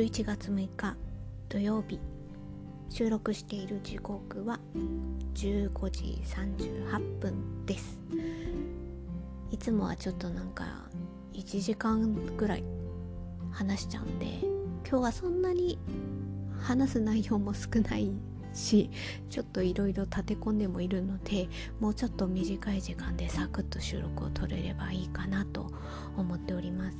[0.00, 0.96] 11月6日
[1.50, 2.00] 土曜日。
[2.88, 4.58] 収録している時刻は
[5.34, 8.00] 15時38分です。
[9.50, 10.64] いつもはちょっとなんか
[11.34, 12.64] 1時間ぐらい
[13.50, 14.26] 話しちゃうんで
[14.88, 15.78] 今日はそんなに
[16.62, 18.10] 話す内容も少ない
[18.54, 18.90] し
[19.28, 25.70] ちょっといろいろ立て込んでもいるのでもうちょっと短い時間でサクッと収録を取れればいいかなと
[26.16, 26.96] 思っております。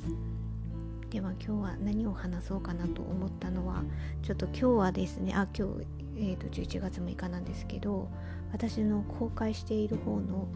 [1.11, 3.83] では今日は何を話そうかなと思ったのは
[4.23, 8.09] ちょっと今日はですねあ今日、えーと、11月6日なんですけど
[8.53, 10.47] 私の公開している方の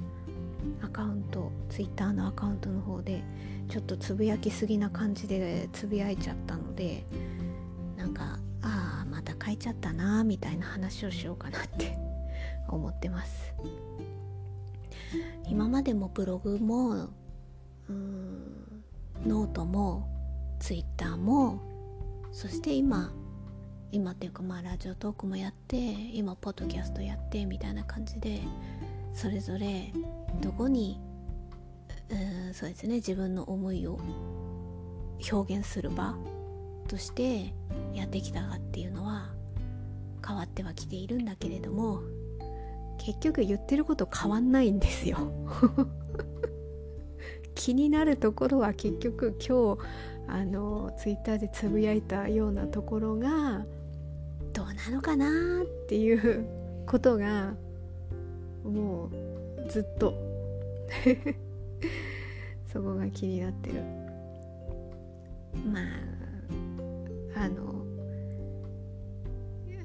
[0.82, 3.22] アカウント Twitter のアカウントの方で
[3.68, 7.06] ちょっとつぶやきすぎな感じでつぶやいちゃったので
[7.98, 11.98] なんかああまた書いちゃったなみたいな話をしようかなって
[12.70, 13.54] 思ってます。
[15.50, 17.10] 今までもブログも
[17.90, 18.84] うん
[19.26, 20.15] ノートも
[20.66, 21.62] ツイッターも
[22.32, 23.14] そして今
[23.92, 28.42] 今っていうかまあラジオトークもやって今ポッドキャストやってみたいな感じで
[29.14, 29.94] それぞれ
[30.42, 31.00] どこに
[32.10, 34.00] うんそうですね自分の思いを
[35.32, 36.16] 表現する場
[36.88, 37.54] として
[37.94, 39.30] やってきたかっていうのは
[40.28, 42.02] 変わってはきているんだけれども
[42.98, 45.20] 結局言ってること変わんないんですよ。
[47.54, 53.66] 気になるところは結局今日あのツイッターでつぶやいたようなところが
[54.54, 55.28] どうなのかな
[55.64, 56.46] っていう
[56.88, 57.54] ことが
[58.64, 60.14] もうずっと
[62.72, 63.82] そこが気になってる。
[65.72, 65.80] ま
[67.36, 67.85] ああの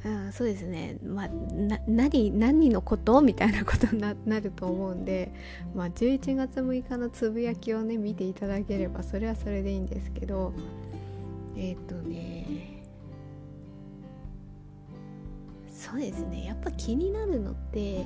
[0.02, 0.96] あそうですね。
[1.04, 3.20] まあな何何のこと？
[3.20, 5.32] みたいなことになると思うんで、
[5.74, 10.54] まあ、11月6日のつぶやきをね見ていただければそれはそれでいいんですけど
[11.56, 12.80] えっ、ー、とね。
[15.70, 16.44] そうですね。
[16.44, 18.04] やっぱ気になるのって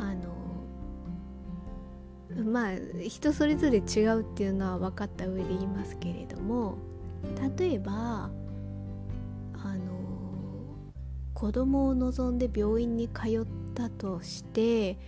[0.00, 0.30] あの
[2.44, 2.72] まあ
[3.08, 6.76] 人それぞれ違うっていうのは分かった上で言いますけれども
[7.58, 8.30] 例えば
[9.54, 9.89] あの
[11.40, 14.98] 子供を望んで病院に通ったとして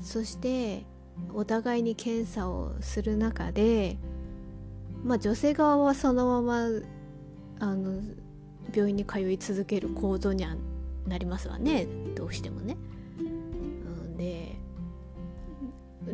[0.00, 0.86] そして
[1.34, 3.98] お互いに検査をする中で
[5.02, 6.68] まあ女性側はそのまま
[7.58, 8.02] あの
[8.72, 10.54] 病院に通い続ける構造には
[11.08, 12.76] なりますわねどうしてもね。
[14.16, 14.54] で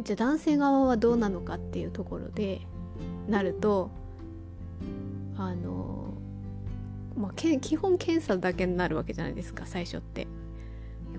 [0.05, 2.63] じゃあ男性側はどうなのかっていうところで
[3.29, 3.91] なると
[5.37, 5.98] あの
[7.19, 10.27] まあ、基本検査だけになるわけじゃないですか最初って。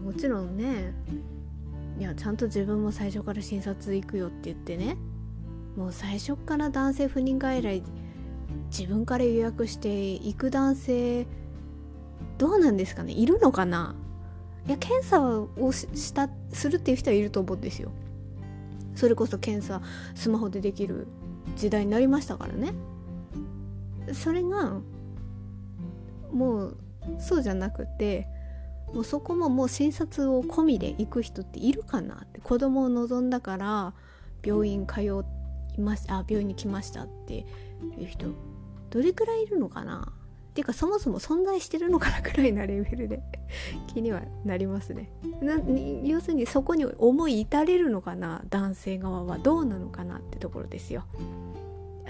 [0.04, 0.94] もちろんね。
[2.00, 4.96] いやちゃんと自分も最初から診察行くよって言ってね。
[5.76, 7.84] もう最初から男性不妊外来
[8.72, 11.28] 自分から予約して行く男性
[12.38, 13.12] どうなんですかね。
[13.14, 13.96] いるのかな。
[14.68, 17.92] いや検査をしたするっていう人はいると思うんですよ。
[18.96, 19.82] それこそ検査
[20.16, 21.08] スマホでできる
[21.58, 22.74] 時代になりましたからね。
[24.14, 24.80] それが
[26.32, 26.78] もう
[27.20, 28.28] そうじゃなくて
[28.94, 33.94] もうそこももう診察を込みで行く人っているかなって子供を望んだから
[34.44, 37.46] 病院通いましたあ病院に来ましたって
[37.98, 38.28] いう人
[38.90, 40.14] どれくらいいるのかな？
[40.50, 43.22] っていうかそもそも存在してるのかなくらいなレベルで
[43.94, 45.12] 気にはなりますね。
[46.04, 48.42] 要するにそこに思い至れるのかな？
[48.50, 51.04] 男性側はどうなのかなってところですよ。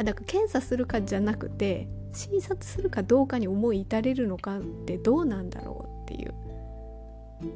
[0.04, 6.34] だから検査するかじゃなくて診察するかどうかに思い至れるのかってどうなんだろうっていう。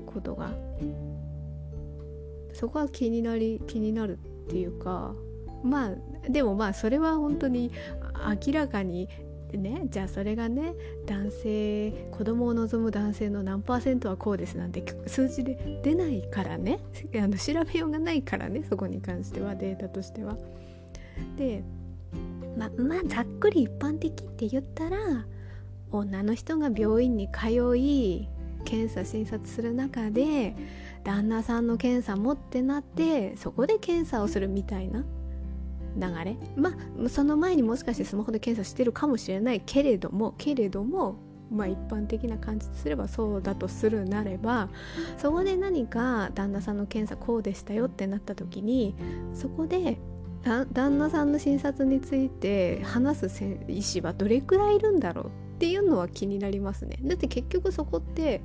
[0.05, 0.51] ことが。
[2.53, 5.15] そこは気になり気になるっていうか
[5.63, 7.71] まあでもまあそれは本当に
[8.45, 9.09] 明らかに
[9.51, 10.75] ねじゃあそれがね
[11.07, 16.79] 男性子供を望む男性の何パーセントはこうですなんて数字で出ないからね。
[17.15, 20.37] あの調べようがないからねそこに関してはデータとしては。
[21.37, 21.63] で
[22.57, 24.97] ままあざっくり一般的って言ったら
[25.91, 28.27] 女の人が病院に通い
[28.65, 30.55] 検査診察する中で
[31.03, 35.03] 旦那さんの検査もってなってそこで検査をするみたいな
[35.95, 36.37] 流れ。
[36.55, 36.71] ま
[37.05, 41.17] あその前にもしかしてスマホで検査してるかもしれないけれどもけれども
[41.51, 44.69] まあ一般的な感じすればそうだとするなれば
[45.17, 48.95] そこで何か旦那さんの検査こうでしたよってなった時に
[49.33, 49.99] そこで
[50.43, 55.29] 旦那さんの診察について話す医師はどれくらいいるんだろうっ
[55.59, 56.97] ていうのは気になりますね。
[57.01, 58.41] だって結局そこって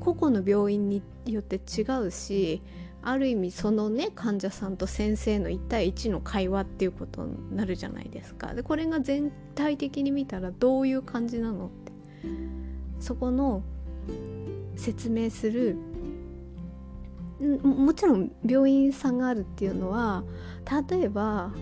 [0.00, 2.62] 個々の病院によって違うし
[3.02, 8.54] ある意味そのね患者さんと先生の1対1の会話っていうことになるじゃないですか。
[8.54, 11.88] でこれが全体的に見たらどういう感じなのって。
[13.00, 13.62] そこの
[14.74, 15.76] 説明する
[17.40, 20.24] もちろん病院さんがあるっていうのは
[20.90, 21.52] 例えば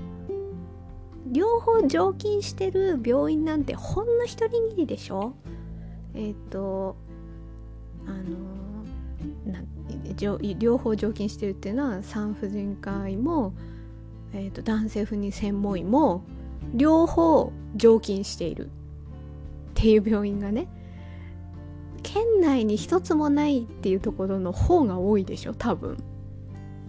[1.30, 5.34] 両方常勤してる病院なんてほんの一握りでしょ？
[6.14, 6.96] えっ、ー、と
[8.06, 8.36] あの
[10.58, 13.52] 両方常勤してるっていうのは産婦人科医も、
[14.32, 16.22] えーと、男性不妊専門医も
[16.74, 18.68] 両方常勤しているっ
[19.74, 20.68] ていう病院がね
[22.06, 25.98] 県内に一つもないっていうところの方が多いでしょ多分。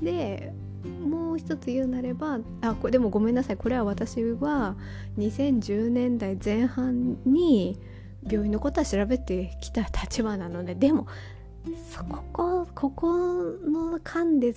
[0.01, 0.53] で
[1.03, 4.75] もう一つ言うなればあこれでもごめんなさいこれは私は
[5.17, 7.79] 2010年代前半に
[8.29, 11.07] 病院のことは調べてきた立場なのででも
[12.03, 14.53] ここここの間で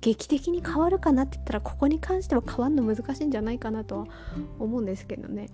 [0.00, 4.06] 劇的に変わるかなって言ったらここに関しては変わるの難しいんじゃないかなとは
[4.60, 5.48] 思うんですけどね。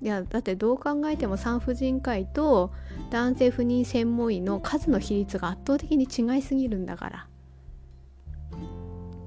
[0.00, 2.70] いやだってどう考えても産婦人科医と
[3.10, 7.26] 男性不妊専門医の数の比率が圧倒的に違いすぎるんだから。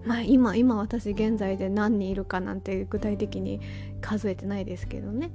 [0.04, 3.62] まあ今今私現在で何人いるかなんて具体的に
[4.02, 5.30] 数えてないですけどね、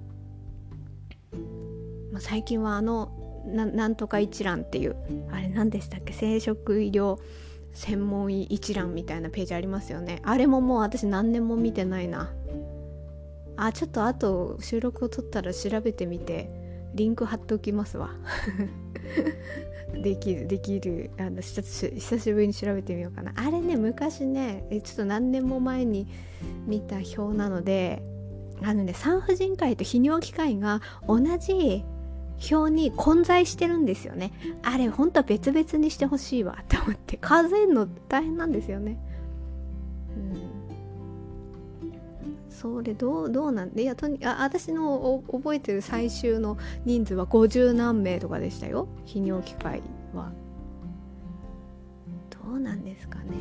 [2.10, 3.12] まあ、最近はあの
[3.46, 4.96] なんとか一覧っていう
[5.30, 6.12] あれ何でしたっけ？
[6.12, 7.18] 生殖医療
[7.74, 10.20] 専門医一覧みたいなページありますよね。
[10.24, 12.32] あれももう私何年も見てないな。
[13.56, 16.50] あちょっとあと収録を撮ったら調べてみて
[16.94, 18.10] リンク貼っておきますわ。
[20.02, 21.62] できるできるあの久
[22.18, 23.32] しぶりに調べてみようかな。
[23.36, 26.06] あれね昔ねちょっと何年も前に
[26.66, 28.02] 見た表なので
[28.62, 31.84] あのね産婦人科医と泌尿器科医が同じ
[32.52, 34.32] 表に混在してるんですよね。
[34.62, 38.98] あれほんと別々にしてほしいわって思って数えるの大変なんですよね。
[42.56, 46.56] それどうどうなんでいやとにあ私の覚えてる最終の
[46.86, 48.88] 人数は50何名とかでしたよ。
[49.06, 49.82] 泌尿器科医
[50.14, 50.32] は。
[52.30, 53.36] どうなんですかね。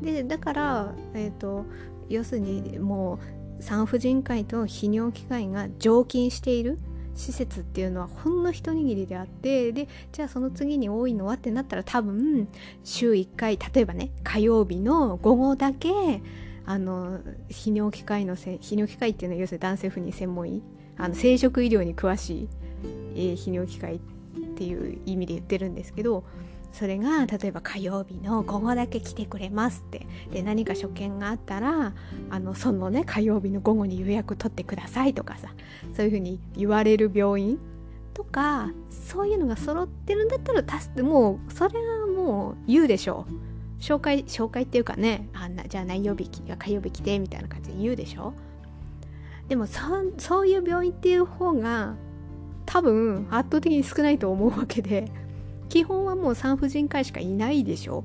[0.00, 1.64] でだからえっ、ー、と
[2.08, 3.18] 要するにも
[3.58, 6.78] う産婦人科医と泌尿器科医が常勤している
[7.16, 12.46] 施設っていうのはほんの一握りであってでじゃあその次に多いのはってなったら多分
[12.84, 16.22] 週1回例えばね火曜日の午後だけ
[16.70, 20.62] あの泌尿器科医の泌尿器科医っていうのは要するに男性不妊専門医。
[20.98, 22.48] あの生殖医療に詳しい、
[23.14, 24.00] えー、泌尿器科医っ
[24.54, 26.24] ていう意味で言ってるんですけど
[26.72, 30.06] それが例えば火曜日の午後だけ来てくれますって。
[30.30, 31.94] で何か所見があったら
[32.28, 35.48] あのそのね火曜日の午後に予約取ってくださいとかさ
[35.94, 37.58] そういうふうに言われる病院。
[38.12, 43.47] とかそういうのが揃ってるんだったら足してもうそれはもう言うでしょう
[43.80, 48.34] 紹介紹介っていうかねあんなじゃあ何曜日火曜日来てみたいな感じで言うでしょ？
[49.48, 49.80] でもそ
[50.18, 51.94] そういう病院っていう方が
[52.66, 55.10] 多分圧倒的に少ないと思うわけで
[55.68, 58.04] 基本はもう産婦人科医しかいないでしょ？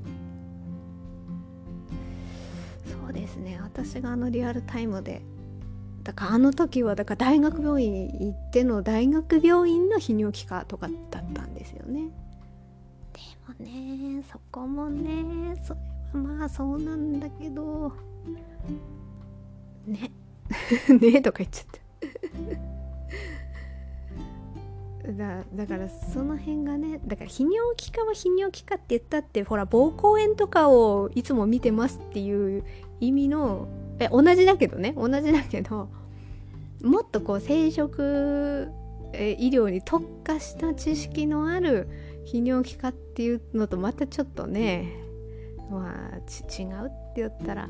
[2.86, 3.60] そうですね。
[3.62, 5.22] 私があのリアルタイムで
[6.04, 12.10] だからあの時はだから大学病院行っての大学病院の泌尿器科とかだったんですよね。
[13.48, 15.80] もねそこもねそれ
[16.14, 17.94] はまあそうなんだけど。
[19.86, 20.12] ね。
[21.00, 21.66] ねとか言っちゃっ
[25.04, 32.64] た だだからその辺がねだから泌尿器科は泌尿器科って言ったってほら膀胱炎とかをいつも見てますっていう
[33.00, 33.68] 意味の
[34.00, 35.90] え同じだけどね同じだけど
[36.82, 38.72] もっとこう生殖
[39.14, 41.88] え医療に特化した知識のある
[42.26, 44.94] 泌尿器科っていうのとまたちょっとね
[45.70, 47.68] まあ違うって言ったら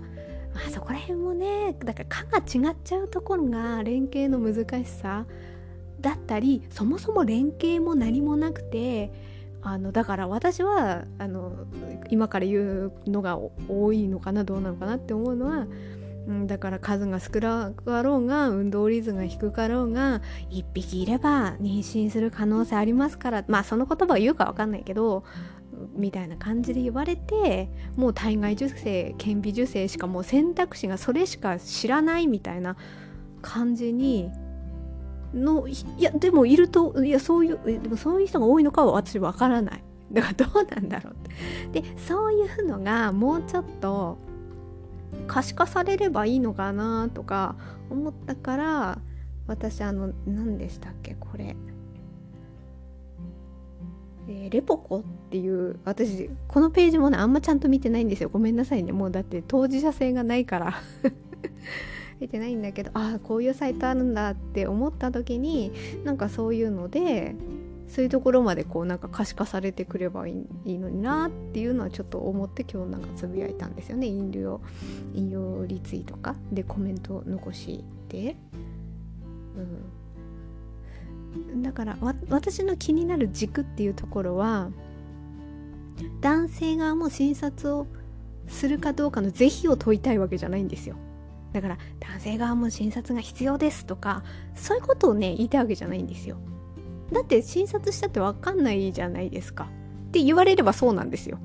[0.54, 5.26] まあそこら辺もねだから科が違っちゃうところが連携の難しさ
[6.02, 9.12] だったりそもそも連携も何もなくて
[9.62, 11.66] あのだから私はあの
[12.10, 15.66] 今から言うのが多いのかなどうなのかなって思うのは、
[16.46, 25.24] だから数が少なかろうが運動率が低かろうが1匹いれば妊娠する可能性ありますからまあその言葉を言うか分かんないけど
[25.96, 32.78] みたいな感じで言われてもう体外受精顕微授精しかもう選択肢がそれしか知らないみたいな
[33.42, 34.32] 感じに
[35.34, 39.84] のいやでもいるといやそういうでもそういう人が多いのかは私わからない。
[40.12, 41.82] だからどうなんだろうって。
[41.82, 44.20] でそういうのがもうちょっと
[45.28, 47.56] 可視化されればいいのかなとか
[47.90, 49.00] 思ったから
[49.48, 51.56] 私あの何でしたっけこれ。
[54.26, 58.30] えー、レポコっていう私このページもねあんまちゃんと見てないんですよ。
[58.30, 58.92] ごめんなさいね。
[58.92, 60.74] もうだって当事者性がないから。
[62.20, 65.74] 見てないんだけどああこういうサイトあるんだって思った時に
[66.06, 67.36] なんかそういうので
[67.94, 70.34] そういうところまでこうなんか可視化されてくればい
[70.66, 74.08] いのになっていうのはちょっと思って今日なんかつぶやいたんですよね。
[74.08, 74.62] 引用
[75.14, 76.36] 引用リツイートか。
[76.52, 78.36] でコメントを残して。
[81.46, 81.62] うん。
[81.62, 81.96] だから
[82.30, 84.72] 私の気になる軸っていうところは
[86.20, 87.86] 男性側も診察を
[88.48, 90.96] するかどうかの是非を問いたいわけじゃないんですよ。
[91.52, 94.24] だから男性側も診察が必要ですとか
[94.56, 96.38] そういうことをね言いたいわけじゃないんですよ。
[97.12, 99.68] だって診察したって分かんないじゃないですか。
[100.08, 101.40] って言われればそうなんですよ。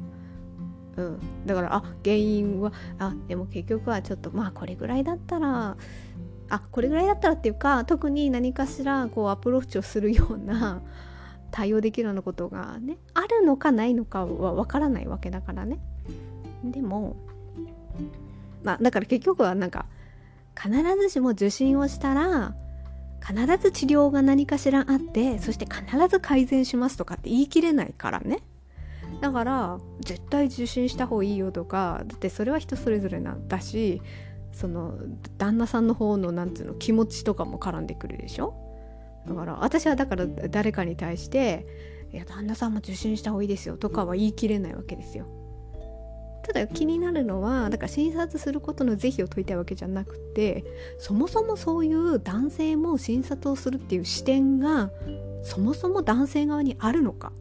[0.99, 5.77] うん、だからあ原因はあでも結局はちょっとまあこれぐらいだったら
[6.50, 10.83] あこれぐらいだったらっていうか特に何かしらこうアプローチをするような
[11.53, 15.79] 対応できるようなことがねあるのかないのかは分からないわけだからね。
[16.65, 17.17] でも
[18.65, 19.87] まあだから結局はなんか
[20.61, 22.57] 必ずしも受診をしたら
[23.27, 28.43] 必ず治療が何かしらあってそして必ず改善しますとかって言い切れないからね
[29.21, 34.01] だから絶対受診した方がいいよとかだってそれは人それぞれなんだし
[34.53, 34.95] その
[35.37, 38.55] 旦那さんの方のなんつうの気持ちとかも絡んでくるでしょ？
[39.27, 41.67] だから私はだから誰かに対して
[42.13, 45.27] 「いや旦那さんも受診した方がいいですよ」とかは言い切れないわけですよ。
[46.49, 50.64] ただ気になるのはだから診察することの是非を問いたいわけじゃなくて
[50.99, 54.90] そもそもそういう男性も診察をするっていう視点が
[55.43, 57.33] そもそも男性側にあるのか。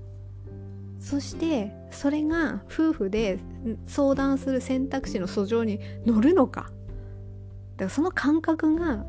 [0.99, 3.39] そしてそれが夫婦で
[3.85, 6.63] 相談する選択肢の訴状に乗るのか。
[6.63, 9.05] だからその感覚が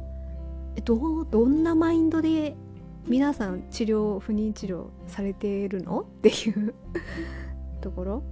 [0.84, 2.54] どどんなマインドで
[3.08, 6.02] 皆さん治療不妊治療されているの？
[6.02, 6.72] っていう
[7.80, 8.22] ところ。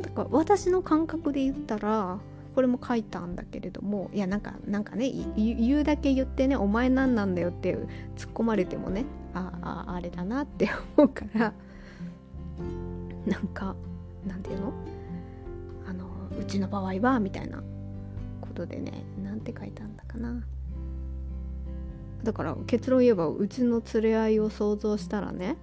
[0.00, 2.18] だから私の感覚で言ったら
[2.54, 7.76] これも書いたんだけれどもいやなんかなんかね言うだけ言ってねお前何なんだよって
[8.16, 11.52] 突っ込まれてもねあああれだなって思うから
[13.26, 13.74] なんか
[14.26, 14.72] なんていうの？
[15.88, 16.06] あの
[16.40, 17.58] うちの場合はみたいな
[18.40, 20.42] ことでねなんて書いたんだかな。
[22.22, 25.56] だから結論言えばうちの連れ合いを想像したらね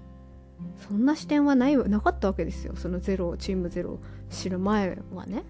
[0.88, 2.75] そんな視点はないなかったわけですよ。
[2.75, 4.00] そのゼロチームゼロ
[4.34, 5.44] 知る前はね。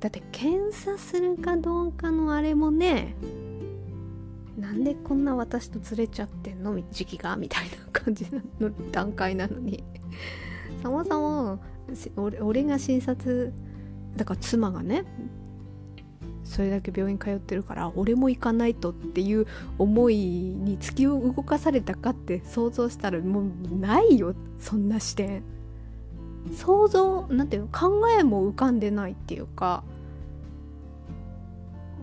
[0.00, 3.16] だって検査するかどうかのあれもね
[4.58, 7.36] なんでこんな私とずれちゃってんの時期が？
[7.36, 8.26] みたいな感じ
[8.60, 9.82] の段階なのに。
[10.82, 11.58] そもそも
[12.16, 13.52] 俺俺が診察
[14.16, 15.04] だから妻がね
[16.44, 19.46] それだけ病院通ってるから俺も行かないとっていう
[19.78, 23.44] 思いに突き動かされたかって想像したらもう
[23.78, 25.42] ないよそんな視点。
[26.54, 29.82] 想像なんていうの考えも浮かんでないっていうか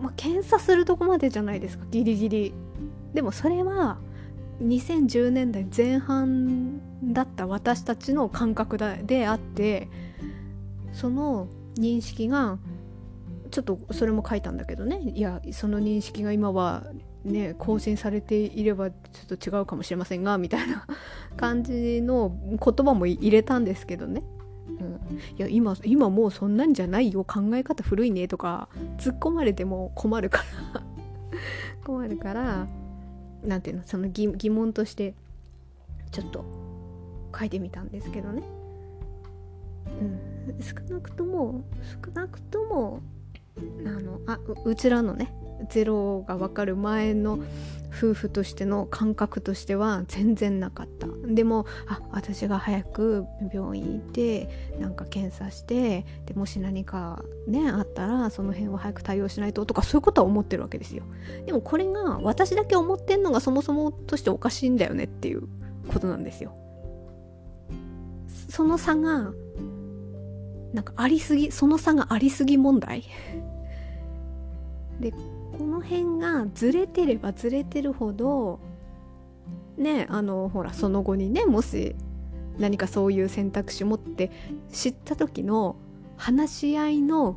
[0.00, 2.54] まあ検査するとこまでじゃないですかギリギリ。
[3.14, 3.98] でもそれは
[4.62, 6.80] 2010年代前半
[7.12, 9.88] だった私たちの感覚であって
[10.92, 12.58] その認識が
[13.50, 15.00] ちょっとそれも書いたんだけどね。
[15.14, 16.84] いやその認識が今は
[17.24, 20.86] ね更新されていればちょっと違うかもしれませんがみたいな
[21.36, 24.22] 感じの言葉も入れたんですけどね、
[24.66, 27.24] うん、いや今今もうそんなんじゃないよ。
[27.24, 28.68] 考え方古いねとか
[28.98, 30.44] 突っ込まれても困るか
[30.74, 30.82] ら。
[31.84, 32.66] 困るから
[33.44, 35.14] 何ていうのその疑問として
[36.10, 36.44] ちょっと
[37.38, 38.42] 書いてみたんですけどね、
[40.48, 41.64] うん、少なくとも
[42.04, 43.00] 少なくとも
[43.84, 45.32] あのあうちらのね
[45.68, 47.38] ゼロが分かる前の
[47.96, 51.06] 夫婦としての感覚としては全然なかった。
[51.26, 54.48] でもあ私が早く病院行って
[54.80, 61.04] なんか検査してでもし何かねあったらその辺は早く対応しないととかそういうことは思ってるわけですよ。
[61.46, 65.42] でもこれが私だけ思ってんのがそもそもとしておかしいんだよねっていう
[65.88, 66.56] ことなんですよ。
[68.48, 69.32] その差が
[70.72, 73.04] なんかありすぎその差がありすぎ問題。
[74.98, 75.12] で
[75.58, 78.60] この辺がずれてればずれてるほど
[79.76, 81.94] ねあのほらその後にねもし
[82.58, 84.30] 何かそういう選択肢持って
[84.72, 85.76] 知った時の
[86.16, 87.36] 話し合いの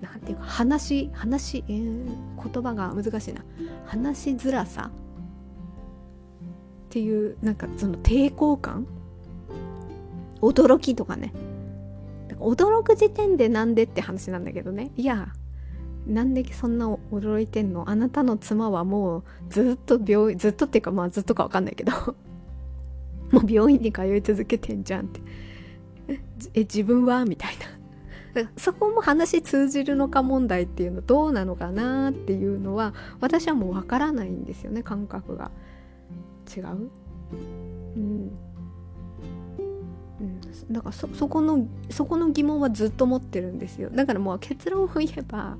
[0.00, 2.04] なんていうか話話、えー、
[2.52, 3.42] 言葉が難しいな。
[3.86, 4.90] 話しづらさ。
[4.90, 8.86] っていうなんかその抵抗感。
[10.40, 11.32] 驚きとかね。
[12.38, 14.90] 驚く時点でなんでって話なんだけどね。
[14.96, 15.28] いや
[16.06, 17.88] なんでそんな驚いてんの？
[17.88, 21.92] あなたの妻はもうずっと病院ずっとっていうかまあずっとかわかんないけど。
[23.32, 25.20] もう病院に通い続けてんじゃんって。
[26.54, 27.24] え自分は？
[27.24, 27.54] みたい
[28.34, 28.44] な。
[28.56, 35.50] そこも話通じるのか問題っていうのどうなのかなっていうのは私はもうわからないんですよね感覚が。
[36.54, 36.90] 違う？
[37.96, 38.30] うん。
[40.20, 43.90] うん、だからそそこのそこの疑問はずっと持ってるんですよ。
[43.90, 45.56] だからもう結論を言えば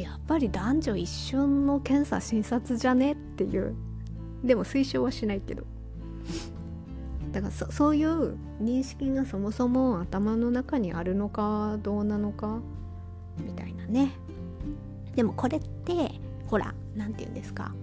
[0.00, 3.12] やっぱり男女一瞬の検査診察じゃね？
[3.12, 3.74] っていう。
[4.42, 5.64] でも推奨はしないけど。
[7.32, 12.60] だからそそういう認識がそもそも頭の中にあるのかどうなのか
[13.44, 14.12] みたいなね。
[15.16, 16.12] でもこれって
[16.46, 17.74] ほら何て言うんですか。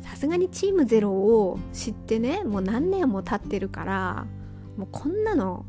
[0.00, 4.26] さすがにチームゼロを知ってねもう何年も経ってるから
[4.76, 5.64] もうこんなの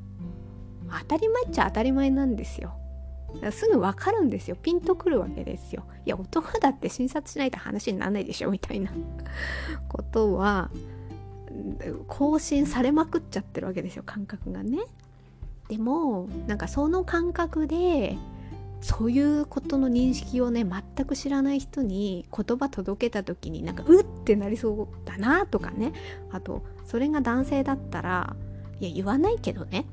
[0.99, 2.73] 当たり前っちゃ当たり前なんですよ。
[3.51, 4.55] すぐ分かるんですよ。
[4.61, 5.83] ピンとくるわけですよ。
[6.05, 8.91] いや男だって診察しないと話にならないでしょみたいな。
[9.87, 10.69] ことは
[12.07, 14.03] 更新されまくっちゃってるわけですよ。
[14.05, 14.79] 感覚がね。
[15.69, 18.17] でもなんかその感覚で
[18.81, 25.93] そういうことの認識をね全く知らない人に言葉届けた時になんかうってなりそうだなとかね。
[26.31, 28.35] あとそれが男性だったら
[28.79, 29.85] いや言わないけどね。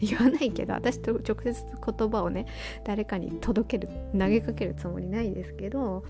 [0.02, 2.46] 言わないけど私と直接言葉をね
[2.84, 6.04] 誰かに届ける投げかけるつもりないですけど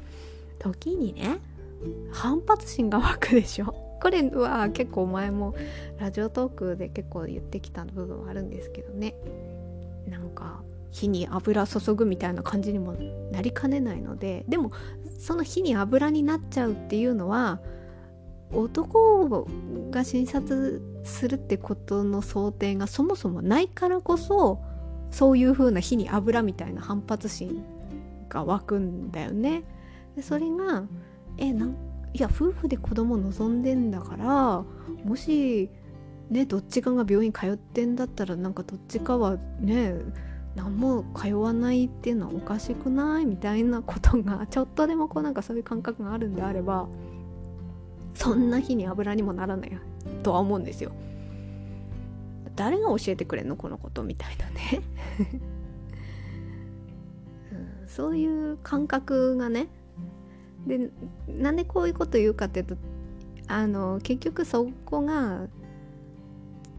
[0.58, 1.38] 時にね
[2.12, 3.74] 反発心が湧くでしょ。
[4.02, 5.54] これは結構前も
[5.98, 9.14] ラジオトークで結構言ってきた部分はあるんですけどね。
[10.08, 12.94] なんか火に油注ぐみたいな感じにも
[13.30, 14.72] なりかねないのででも
[15.18, 17.60] その火に油になっちゃうっていうのは
[18.52, 19.46] 男
[19.90, 24.60] が診察するってことの想定がそもそもないからこそ
[25.10, 27.64] そういう風な火に油みたいな反発心
[28.28, 29.64] が湧くんだよね。
[30.16, 30.84] でそれが
[31.38, 31.76] えなん
[32.12, 34.64] いや夫婦で子供望んでんだから
[35.04, 35.70] もし
[36.28, 39.94] ねどっちかが病院通ってんだったらなんかどっちかはね
[40.56, 43.26] 何も通わないっていうのはおかしくない？
[43.26, 46.88] みたいなことがちょっとでもこうなんかそういう感覚があるんであれば
[48.14, 49.72] そんな日に油にもならない
[50.22, 50.92] とは思うんですよ。
[52.56, 54.82] 誰が教えてくれんのこのことみたいなね
[57.82, 59.68] うん、そういう感覚がね
[60.66, 60.90] で
[61.26, 62.76] なんでこういうこと言うかっていうと
[63.46, 65.48] あの結局そこが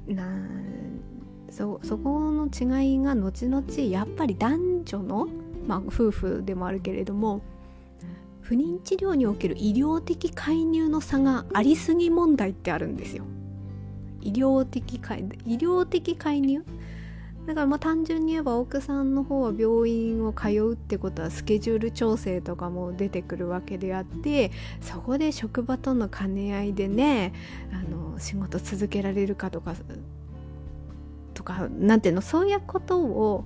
[0.07, 0.25] な
[1.49, 5.27] そそこの違いが後々やっぱり男女の、
[5.67, 7.41] まあ、夫婦でもあるけれども
[8.51, 13.23] 不妊治療における医療的介入の差がありすぎ問題ってあるんですよ。
[14.19, 16.61] 医療的介医療的介入？
[17.47, 27.31] だからまあ単純に言えば奥さんの方は病院を通うってことはスケジュール調整とかも出てくるわけであってそこで職場との兼ね合いでね
[27.71, 29.75] あの仕事続けられるかとか
[31.35, 32.21] とかなんていうの？
[32.21, 33.45] そういうことを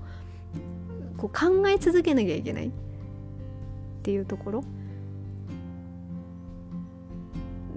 [1.15, 2.71] こう考え続けなきゃいけないっ
[4.01, 4.63] ていうところ。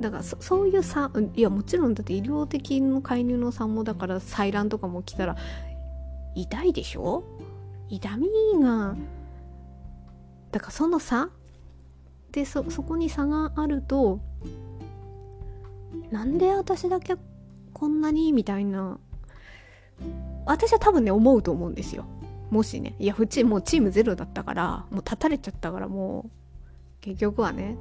[0.01, 5.37] だからそういう差いやもちろんだって医療的の介入の差もだから採卵とかも来たら
[6.35, 7.25] 痛いでしょ？
[7.89, 8.29] 痛み
[8.63, 8.95] が
[10.53, 11.31] だからその差
[12.33, 14.21] でそそこに差があると
[16.11, 17.17] なんで私だけ
[17.73, 18.99] こんなにみたいな
[20.47, 22.05] 私は多分ね思うと思うんですよ。
[22.51, 22.95] もしね。
[22.99, 26.31] いやうちもうチームゼロだったからもう立たれちゃったからもう
[27.01, 27.77] 結局はね。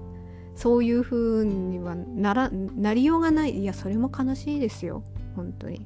[0.58, 3.60] そういう風にはならなりようがない。
[3.60, 5.04] いやそれも悲しいですよ。
[5.36, 5.86] 本当に。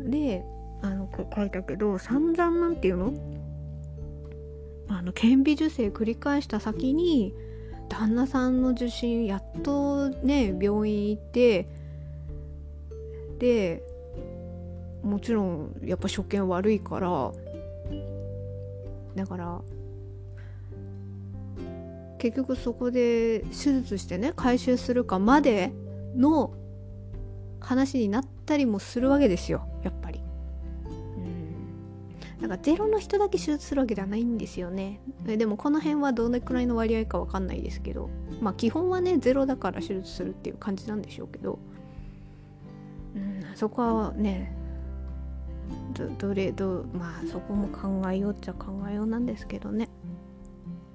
[0.00, 0.44] で
[0.82, 3.12] あのこう書いたけど散々なんていうの？
[4.88, 7.34] あの顕微授精繰り返した先に
[7.88, 11.68] 旦那さんの受診やっとね病院行って
[13.40, 13.82] で
[15.02, 17.32] もちろんやっぱ所見悪いから
[19.16, 19.60] だから
[22.18, 25.72] 結局そこで手術してね回収するかまで
[26.16, 26.54] の
[27.60, 30.20] 話になったりもするわけですよやっぱり。
[30.86, 30.88] う
[32.38, 32.48] ん。
[32.48, 35.00] だかゼロの人だけ手術するわけではないんですよね。
[35.24, 38.08] でもこの辺はどれくらいの割合か分かんないですけど
[38.40, 41.58] まあ基本はねゼロだから手術するっていう感じなんでしょうけど。
[43.14, 44.54] うんそこはね
[46.18, 49.88] どれどまあそこも考えようっちゃ考えようなんですけどね。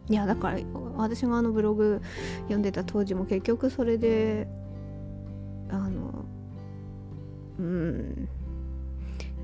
[0.10, 0.60] いやだから
[0.98, 2.02] 私があのブログ
[2.44, 4.48] 読んでた当時も結局それで
[5.70, 6.26] あの
[7.60, 8.28] うん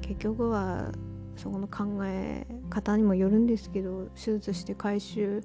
[0.02, 0.92] 結局は
[1.36, 5.44] そこの考え方にもよるんですけど手術して回収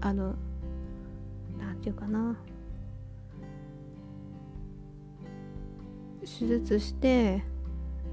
[0.00, 0.34] あの
[1.58, 2.36] 何て言うかな。
[6.24, 7.44] 手術して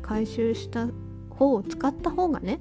[0.01, 0.87] 回収した
[1.29, 2.59] 方を使った方がね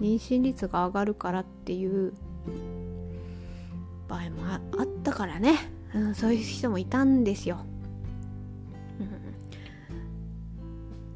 [0.00, 2.14] 妊娠率が上がるからっていう
[4.08, 7.64] 場合もあったからね、うん、そういう人もいたんですよ。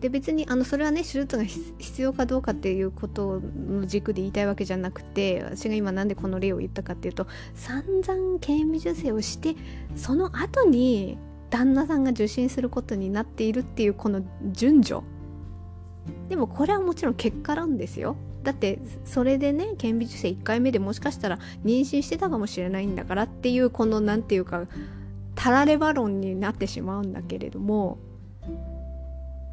[0.02, 9.54] で別にあのそれはね手術が必要かどうかっていうことの軸で言いたいわけじゃなくて私が今なんでこの例を言ったかっていうと散々顕微授精をして
[9.94, 11.18] その後に
[11.50, 15.02] 旦那さんが受診することになっているっていうこの順序。
[16.28, 18.16] でもこれはもちろん結果論ですよ。
[18.42, 24.66] だってそれでね顕微授精1回目でもしかしたら妊娠してたかもしれないんだからっていうこの何て言うか
[25.34, 27.98] たられば論になってしまうんだけれども。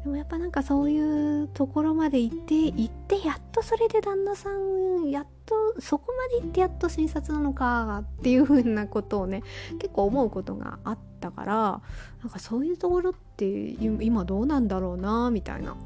[0.02, 9.42] でもやっぱなんかそういうところまで行って行ってやっとそれで旦那さんやっとそこまで行ってやっと診察なのかっていう風なことをね
[9.78, 11.82] 結構思うことがあったから
[12.22, 15.76] なんかそういうところって今どうなんだろうなみたいな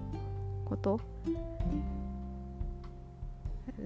[0.65, 1.01] こと。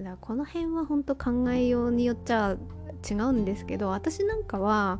[0.03, 2.57] だこの辺は本当考えようによっちゃ
[3.09, 4.99] 違うんですけど私なんかは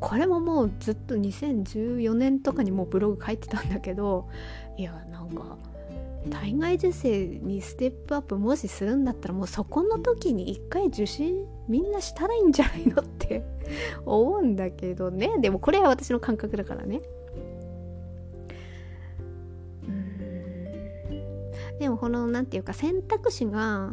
[0.00, 4.28] これももうずっと2014年とかにもうブログ書いてたんだけど
[4.76, 5.58] いやなんか
[6.30, 13.42] 体外受精にステップアップもしするんだったらもうそこの時に一回受診みんなしたらいいんじゃないのって
[14.04, 15.38] 思うんだけどね。
[15.40, 17.00] でもこれは私の感覚だからね。
[21.80, 23.92] でもこの何て言うか選択肢が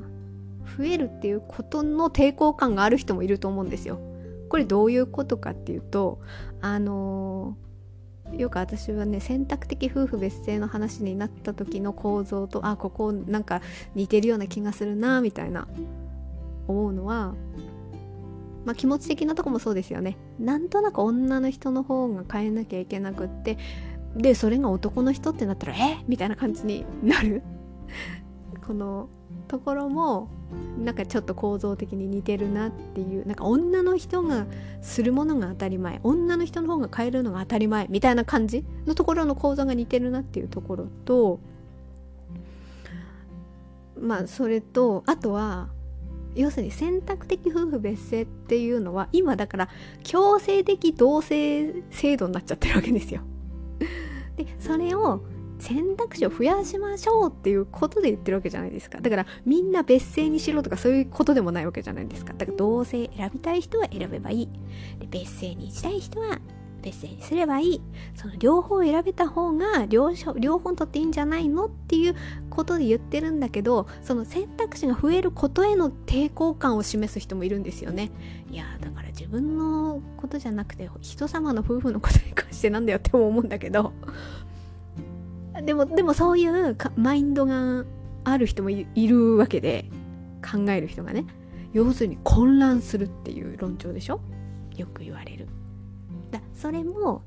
[0.77, 3.99] 増えるっていうことの抵抗感がある人もいると思うんですよ。
[4.49, 6.19] これどういうことかっていうと
[6.61, 13.61] あのー、よく私はね選択的夫婦別姓の話になった時の構造とあここなんか
[13.95, 15.67] 似てるような気がするなみたいな
[16.67, 17.33] 思うのは
[18.65, 20.17] まあ、気持ち的なとこもそうですよね。
[20.39, 23.57] なんとなく女の人の方が変えなきゃいけなくって
[24.17, 26.03] でそれが男の人ってなったらえ？
[26.05, 27.43] みたいな感じになる。
[28.65, 29.09] この
[29.47, 30.29] ところも
[30.83, 34.45] なんかちょっと構造的に似てるなっていうなんか女の人が
[34.81, 41.39] するものが当たり前女の人の方が変えるのが当たり前みたいな感じのところの構造が似てるなっていうところと
[43.99, 45.69] まあそれとあとは
[46.35, 49.69] 要するに選択的夫婦別姓っていうのは今だから
[50.03, 53.21] 強制的同性制度になっちゃってるわけですよ。
[54.35, 55.21] でそれを
[55.59, 58.99] 選択肢を増やしましょうっていうことで言ってるわけじゃないですか。
[59.01, 62.33] だからみんな別姓にしろとかそういうことでもないわけじゃないですか。
[62.33, 64.49] だから同性選びたい人は選べばいい。
[64.99, 66.39] で別姓にしたい人は
[66.81, 67.81] 別姓にすればいい。
[68.15, 72.15] その両方選べた方が両両方とっていいんじゃないのっていう
[72.49, 78.11] ことで言ってるんだけどその選択肢が増えることへの抵抗感を示す人もいるんですよね。
[78.51, 83.91] いやだから自分のことじゃなくて人様の夫婦のことに関してなんだよって思うんだけど。
[85.61, 87.85] でもでもそういうマインドが
[88.23, 89.89] ある人もいるわけで
[90.43, 91.25] 考える人がね。
[91.73, 94.21] 要するに混乱するっていう論調でしょ？
[94.75, 95.47] よく言われる。
[96.31, 97.23] だそれも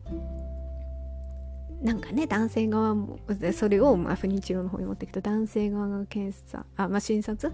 [1.82, 3.18] なんかね男性側も
[3.52, 7.52] それをまあ不妊治療の方に持っていくと男性側が検査あ、まあ、診察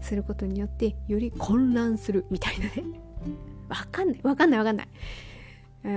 [0.00, 2.72] することによってより混乱するみたいなね。
[3.68, 4.20] わかんない。
[4.22, 4.88] わかんないわかんない。
[5.84, 5.88] あ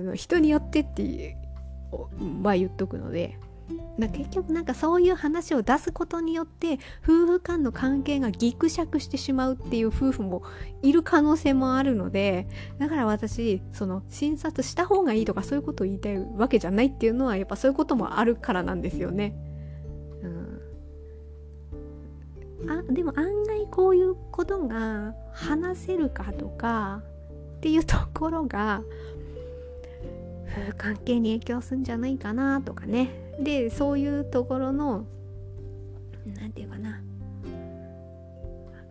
[0.00, 1.36] の人によってって
[2.42, 3.38] は言っとくので。
[3.98, 10.42] だ結局なんかそういう話を出すことによって夫婦間の関係がギクシャクしてしまうっていう夫婦も
[10.82, 12.46] いる可能性もあるので
[12.78, 19.34] だから私その診察した方がいいとかそういうことを言いたいわけじゃないっていうのはやっぱそういうこともあるからなんですよね。
[22.60, 27.02] うん、あでも案外こういうことが話せるかとか
[27.56, 28.82] っていうところが
[30.76, 33.10] 関係に影響するんじゃないかなとかね
[33.40, 35.06] でそういうところの
[36.26, 37.00] 何て言うかな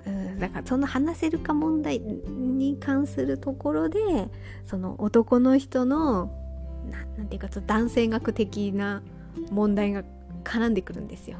[0.05, 3.99] うんだからその話せるか問題に関するところで
[4.65, 6.31] その男の人の
[7.17, 9.03] 何て言うかちょっと男性学的な
[9.51, 10.03] 問題が
[10.43, 11.37] 絡んでくるんですよ。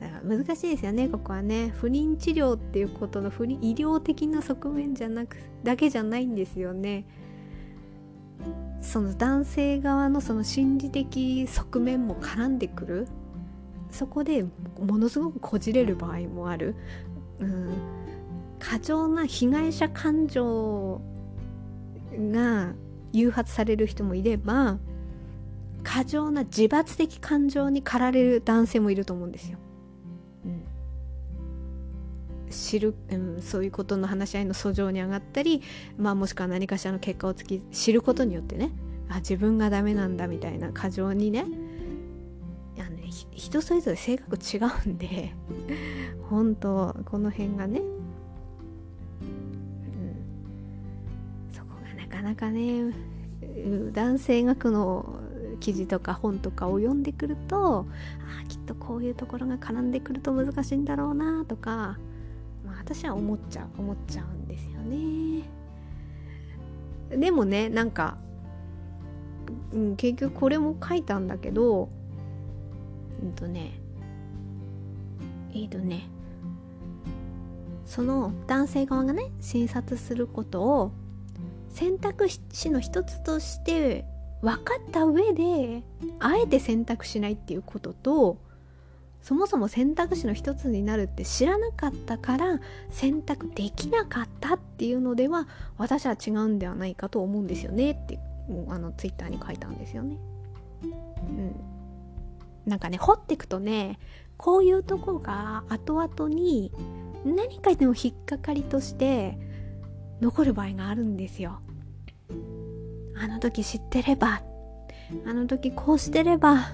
[0.00, 7.04] だから難しいですよねここはね不妊治療っていうことの不妊医療的な側面じゃなくだけじゃないんですよね。
[8.80, 13.08] その男性側のその心理的側面も絡んでくる。
[13.90, 14.44] そこで
[14.78, 16.76] ものすごくこじれる場合もある、
[17.40, 17.72] うん、
[18.58, 21.00] 過剰な被害者感情
[22.14, 22.72] が
[23.12, 24.78] 誘発される人もいれば
[25.82, 29.58] 過剰な自発的感情に駆られる男性もいると思うんですよ。
[32.50, 35.62] 知る、うん、そういうことの話し合いの訴状に上がったり、
[35.96, 38.72] まあ、もしくは何かしらの結果をつき知ることによってね
[39.08, 41.46] あ自分がダメなんだみたいな過剰にね
[42.78, 45.32] あのね人それぞれ性格違うんで
[46.28, 47.86] 本当この辺がね、うん、
[51.52, 52.92] そこがなかなかね
[53.92, 55.20] 男性学の
[55.60, 57.86] 記事とか本とかを読んでくると
[58.42, 61.98] あきっとこういうところが絡んでくると難しいんだろうなとか、
[62.92, 65.44] 私は思っちゃう思っちゃうんですよね。
[67.10, 68.18] でもねなんか、
[69.72, 71.88] うん、結局これも書いたんだけど
[73.22, 73.78] うんとね
[75.54, 76.08] えっ、とね
[77.86, 80.92] その男性側がね診察することを
[81.68, 84.04] 選択肢の一つとして
[84.42, 85.84] 分かった上で
[86.18, 88.38] あえて選択しないっていうことと
[89.22, 98.18] そもそも選択肢の一つになるって知らなかったから選択できなかったっていうのでは私は違うんではないかと思うんですよねって
[98.68, 100.18] あのツイッターに書いたんですよね。
[100.82, 101.54] うん、
[102.66, 103.98] なんかね掘っていくとね
[104.36, 106.72] こういうとこが後々に
[107.24, 109.38] 何かでも引っかかりとして
[110.20, 111.60] 残る場合があるんですよ。
[113.16, 114.42] あの時知ってれば
[115.26, 116.70] あの時こうしてれば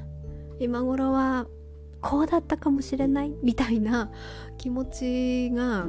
[0.61, 1.47] 今頃は
[2.09, 4.13] こうだったかもしれないみたいな
[4.59, 5.89] 気持ちが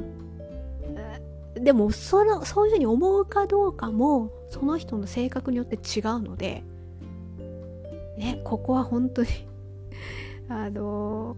[1.54, 6.64] でもそのそういうふうに思うかどうかもその人の性格によって違うので
[8.16, 9.28] ねここは本当に
[10.50, 11.36] あの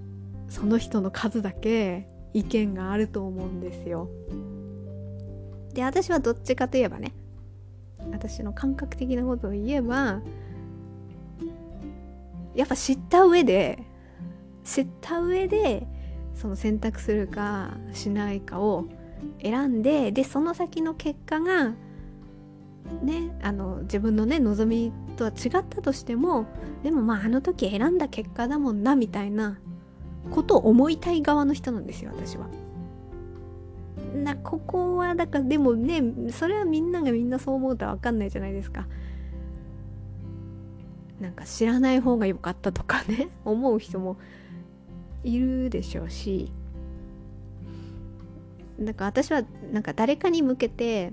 [0.48, 4.08] その人の数だけ意見があると思うんですよ。
[5.74, 7.12] で私はどっちかといえばね
[8.10, 10.22] 私の感覚的なことを言えば
[12.54, 13.89] やっぱ知った上で
[14.70, 15.86] 知った上で
[16.34, 18.86] その選択するかしないかを
[19.42, 21.74] 選んででその先の結果が
[23.02, 26.46] ねあの自分のね望みとは違ったとしても
[26.84, 29.58] でもまああの時選んだ結果だもんなみたいな
[30.30, 32.46] ことを思いたい側の人なんですよ私は。
[34.14, 38.86] なここはだからでもねそれはみんながみんなそう思うとは分かんないじゃないですか。
[41.20, 44.16] なんか知らない方が良かったとかね 思う人も
[45.24, 46.52] いるでしょうし
[48.78, 51.12] なんか私はなんか誰かに向けて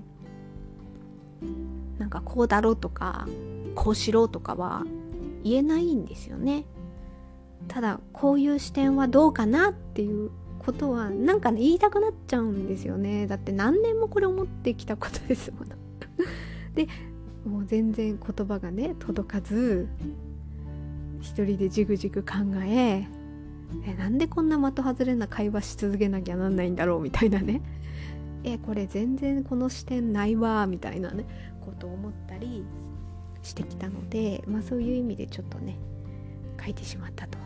[1.98, 3.26] なんかこうだろうとか
[3.74, 4.84] こうしろとかは
[5.44, 6.64] 言えないんですよね。
[7.68, 15.66] ただこういう視点はどうかなっていうことはなんかね言いたくなっちゃうんですよねだって何年もこれ思ってきたことですもの
[16.74, 16.86] で
[17.44, 19.88] もう全然言葉がね届かず
[21.20, 23.06] 一人でじぐじぐ考え
[23.86, 27.60] えなんでこんな的外れな会話し続けなきゃなんないんだろうみたいなね。
[28.44, 31.24] えこれ全然この視点ないわみたいなね
[31.60, 32.64] ことを思ったり
[33.42, 35.76] してきたのでまあそういう意味でちょっとね
[36.62, 37.38] 書いてしまったと。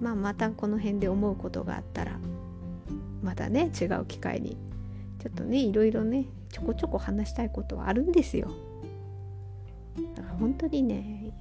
[0.00, 2.18] まあ、またこの辺で思うことがあったら
[3.22, 4.56] またね違う機会に
[5.18, 8.50] ちょっとねいろいろねちょこちょこ話したいことはあるんですよ。
[10.16, 11.34] だから本当にね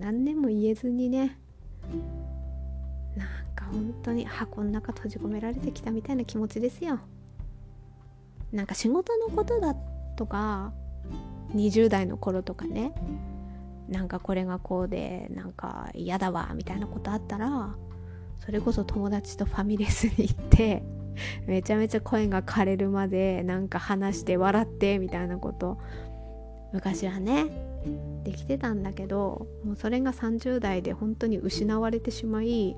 [0.00, 1.38] 何年も言えずにね
[3.16, 7.00] なんか本当に箱の中閉じ込められてきたみたいな気持ちですよ。
[8.52, 9.74] なんか仕事のことだ
[10.16, 10.72] とか
[11.54, 12.92] 20代の頃とかね。
[13.88, 17.74] なんかこれがこうでなんか嫌だわみたいなことあったら
[18.38, 20.82] それこそ友達とファミレスに行って
[21.46, 25.78] めちゃめちゃ声が枯れるまでなんか話して笑ってみたいなこと。
[26.72, 27.73] 昔はね
[28.24, 32.76] できてたんだけどもうそれが30代で本当に失われてしまい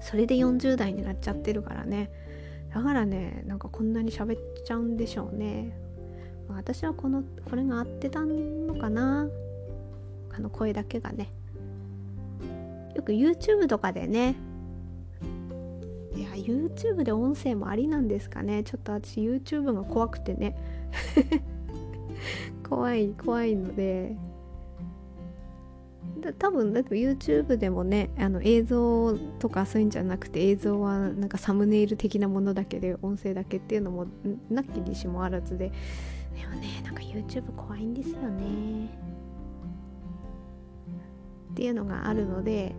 [0.00, 2.10] それで40代になっちゃってるからね。
[2.72, 5.76] だからねなんかこんなに喋っちゃうんでしょうね、
[6.48, 9.28] まあ、私はこのこれが合ってたのかな。
[10.30, 11.32] あの声だけがね。
[12.94, 14.36] よく YouTube とかでね。
[16.14, 18.62] いや YouTube で音声もありなんですかね。
[18.62, 20.56] ちょっと私 YouTube が怖くてね。
[22.68, 24.16] 怖い怖いので。
[26.38, 34.06] 多分だって YouTube でもねあの映像とかそういうんじゃなくて映像はなんかサムネイル的なものだけで音声だけっていうのも
[34.50, 35.70] なきにしもあらずで。
[36.38, 38.86] でもねなんか YouTube 怖いんですよね。
[41.52, 42.74] っていうのがあるので、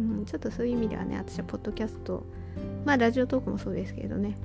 [0.00, 2.24] うん、ちょっとそういう意味ではね私はポッドキャスト
[2.84, 4.36] まあラジオトークもそうですけどね。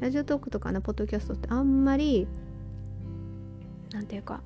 [0.00, 2.26] ラジオトークとかのポッドキャストってあんまり
[3.96, 4.42] なんていうか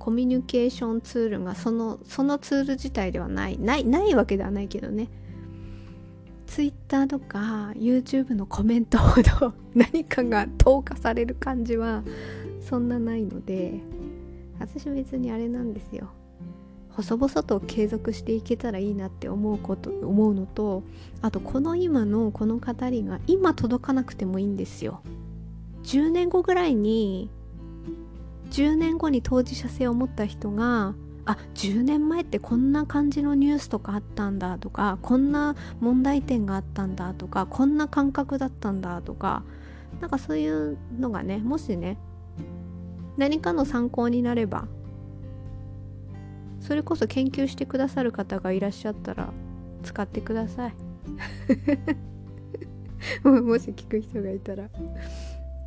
[0.00, 5.08] コミュニケーションツールがそのそのツール自体ではないないないわけではないけどね。
[6.46, 12.02] Twitter とか YouTube のコメントほど 何かが投下される感じは
[12.60, 13.80] そんなないので
[14.58, 16.08] 私別にあれなんですよ。
[16.90, 20.82] 細々と継続していけたらいいなって思うこと思うのと
[21.22, 25.00] あとこの今のこの語りが今届かなくてもいいんですよ。
[25.84, 27.30] 10年後ぐらいに
[28.52, 39.42] 10年後に当事者性を持った人があ10年前ってこんな感じのニュースとかあったんだとかこんな問題点があったんだとかこんな感覚だったんだとか
[40.00, 41.96] なんかそういうのがねもしね
[43.16, 44.66] 何かの参考になれば
[46.60, 49.32] それこそ研究してくださる方がいらっしゃったら
[49.82, 50.74] 使ってください。
[53.24, 54.68] もし聞く人がいたら。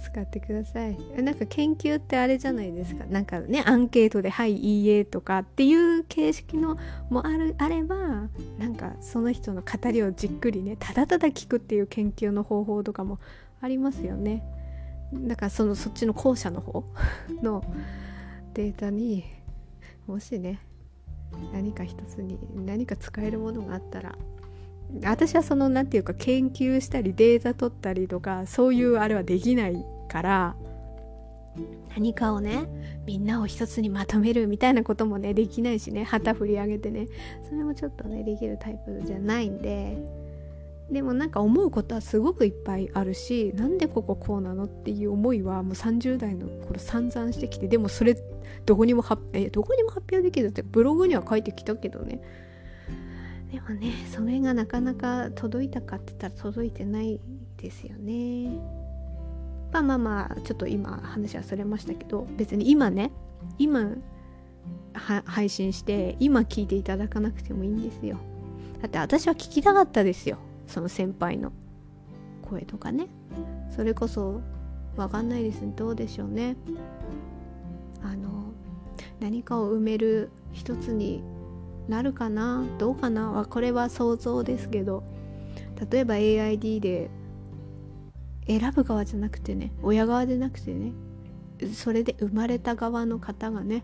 [0.06, 0.98] 使ってください。
[1.22, 3.06] なんか研究ってあれじゃないですか？
[3.06, 6.78] なんかねアンケートで「はいいいえ」とかっていう形式の
[7.10, 13.20] もあるあればなんかその人の語りをじっくりねただただ聞くっていう研究の方法とかも
[13.62, 14.44] ありますよね。
[15.14, 16.84] だからそのそっちの後者の方
[17.42, 17.64] の
[18.54, 19.24] データに
[20.08, 20.60] もしね
[21.52, 24.16] 何か一つに何か使えるものがあったら
[25.04, 30.56] 私はその何て言うか研究したりデータ取ったりとかそういうあれはできないから
[31.94, 32.68] 何かをね
[33.06, 37.08] みんなを一つにまとめるみたいなこともねできないしね旗振り上げてね。
[37.48, 39.98] それもちょっとねできるタイプじゃないんで。
[40.92, 48.16] でもなんか思うことはすごくいっぱいあるしなんでこここうなのっていう思いはもう30代の頃散々してきてでもそれ
[48.68, 52.22] どこにも発えどこにも発表できるってブログには書いてきたけどね。
[53.52, 57.20] でもねそれがなかなか届いたかって言ったら届いてない
[57.58, 58.85] ですよね。
[59.76, 63.12] まあまあまあちょっと今話はそれましたけど別に今ね
[63.58, 63.96] 今
[64.94, 68.18] 配信して今聞いていただかなくてもいいんですよ。
[68.82, 70.38] だって私は聞きたかったですよ。
[70.68, 71.52] その先輩の
[72.42, 73.08] 声とかね。
[73.76, 74.42] それこそ
[74.96, 75.62] わかんないです。
[75.62, 76.56] ねどうでしょうね。
[78.02, 78.54] あの
[79.20, 81.22] 何かを埋める一つに
[81.90, 82.64] なるかな？
[82.78, 83.46] どうかな？
[83.50, 85.04] これは想像ですけど
[85.92, 87.10] 例えば AID で
[88.48, 90.94] 選ぶ側じゃなくてね親側でなくてね
[91.74, 93.84] それで生まれた側の方がね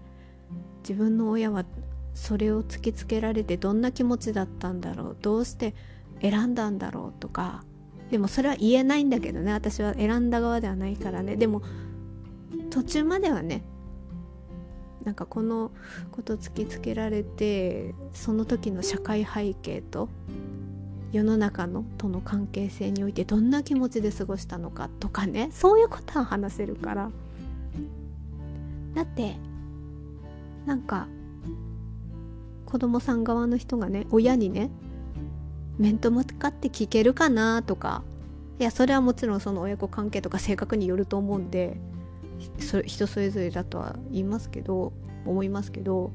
[0.83, 1.65] 自分の親は
[2.13, 5.73] それを突きつけられてどんな気持ちだったんだろうどうして
[6.21, 7.63] 選んだんだろうとか
[8.11, 11.37] でもそれは言えないんだけどね私は選んだ側ではないからね。
[11.37, 11.61] でも
[12.69, 13.63] 途中まではね
[15.05, 15.71] なんかこの
[16.11, 20.09] こと突きつけられてその時の社会背景と
[21.11, 27.11] 世の中のとの関係性においてどんな気持ちで過ごしたのかとかねそういうことは話せるから。
[28.93, 29.37] だって
[30.65, 31.07] なんか
[32.65, 34.69] 子供さん側の人がね親にね
[35.77, 38.03] 面と向かって聞けるかなとか
[38.59, 41.77] いやそれはもちろんその親子関係とか性格によると思うんで
[42.59, 44.93] そ人それぞれだとは言いますけど
[45.25, 46.11] 思いますけど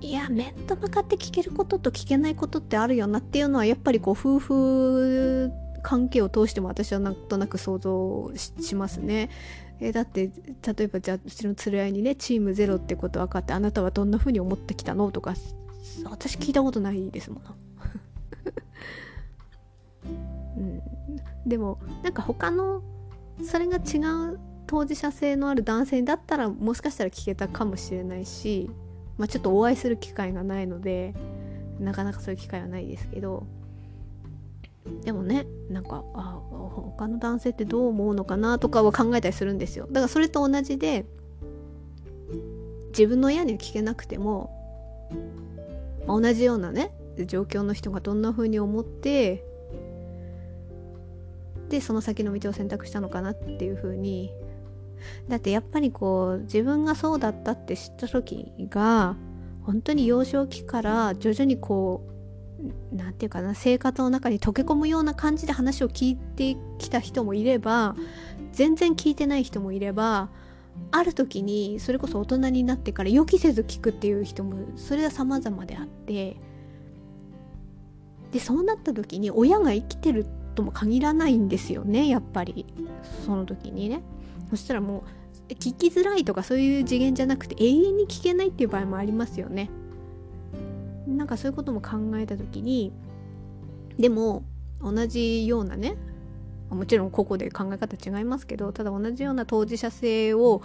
[0.00, 9.30] いや面と向かって聞けることと聞けないことってあるよなっていうのはやっぱりこう夫婦関係を通しても私はなんとなく想像しますね。
[9.80, 10.30] えだって
[10.76, 15.34] 例えばじゃあうちの連れ合いにねチームゼロってこと分かってあなたはどんな風に思ってきたのとか
[16.04, 17.54] 私聞いたことないですもの。
[20.58, 20.82] うん、
[21.46, 22.82] でもなんか他の
[23.42, 23.98] それが違
[24.32, 28.70] う当事者性のある男性だったらもしかしたら聞けたかもしれないし、
[29.18, 31.14] まあ、ちょっとお会いする機会がないので
[31.78, 33.46] なかなかそういう機会はないですけど
[35.04, 39.86] でもねなんかあ他の男性ってどう思うのかなとかは考えたりするんですよ。
[39.86, 41.04] だからそれと同じで
[42.88, 44.50] 自分の親には聞けなくても、
[46.06, 46.92] まあ、同じようなね
[47.26, 49.44] 状況の人がどんな風に思って
[51.68, 54.32] でその先の道を選択したのかなっていう風に
[55.28, 59.16] だってやっぱりこう自分がそうだったって知った時が
[59.62, 67.96] 本当に幼少期から徐々にこう何て言うかな生活の中に溶け込むような感じで話を聞いてきた人もいれば
[68.52, 70.28] 全然聞いてない人もいれば
[70.90, 76.36] ある時にそれこそ大人になってから予期せず聞くっていう人もそれは様々であって
[78.32, 82.66] でそうなった時に親が生きてるとも限らないんですよねやっぱり。
[83.24, 84.02] その時にね。
[84.50, 85.04] そしたらも
[85.48, 89.70] う聞きづらいとかそういう次元じゃなくて永遠に聞けないっていう場合もありますよね
[91.06, 92.92] なんかそういうことも考えた時に
[93.98, 94.44] でも
[94.80, 95.96] 同じようなね
[96.70, 100.62] もちろん個々で考え方違いますけどただ同じような当事者性を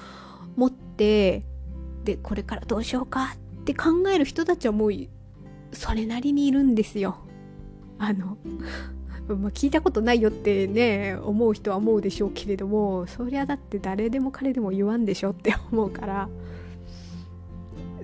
[0.55, 1.43] 持って
[2.03, 4.91] でこれからどうしようかって考える人たちはもう
[5.71, 7.17] それなりにいるんですよ。
[7.97, 8.37] あの
[9.27, 16.29] まあ、聞いたことないよってね思う人は思うでしょうけれどもそりゃだって誰でも彼でも言わんでしょって思うから。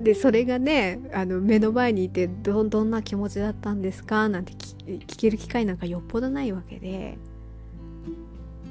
[0.02, 4.30] でそれがねあの目の前にいてどどんな気持ちだったんですか？
[4.30, 7.20] なんて聞ける機会なんかよっぽどないわけで。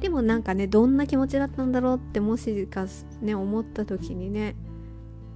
[0.01, 2.87] でもなんかねどんな気持ちだったんだろうってもしか
[3.23, 4.57] ね思った時にね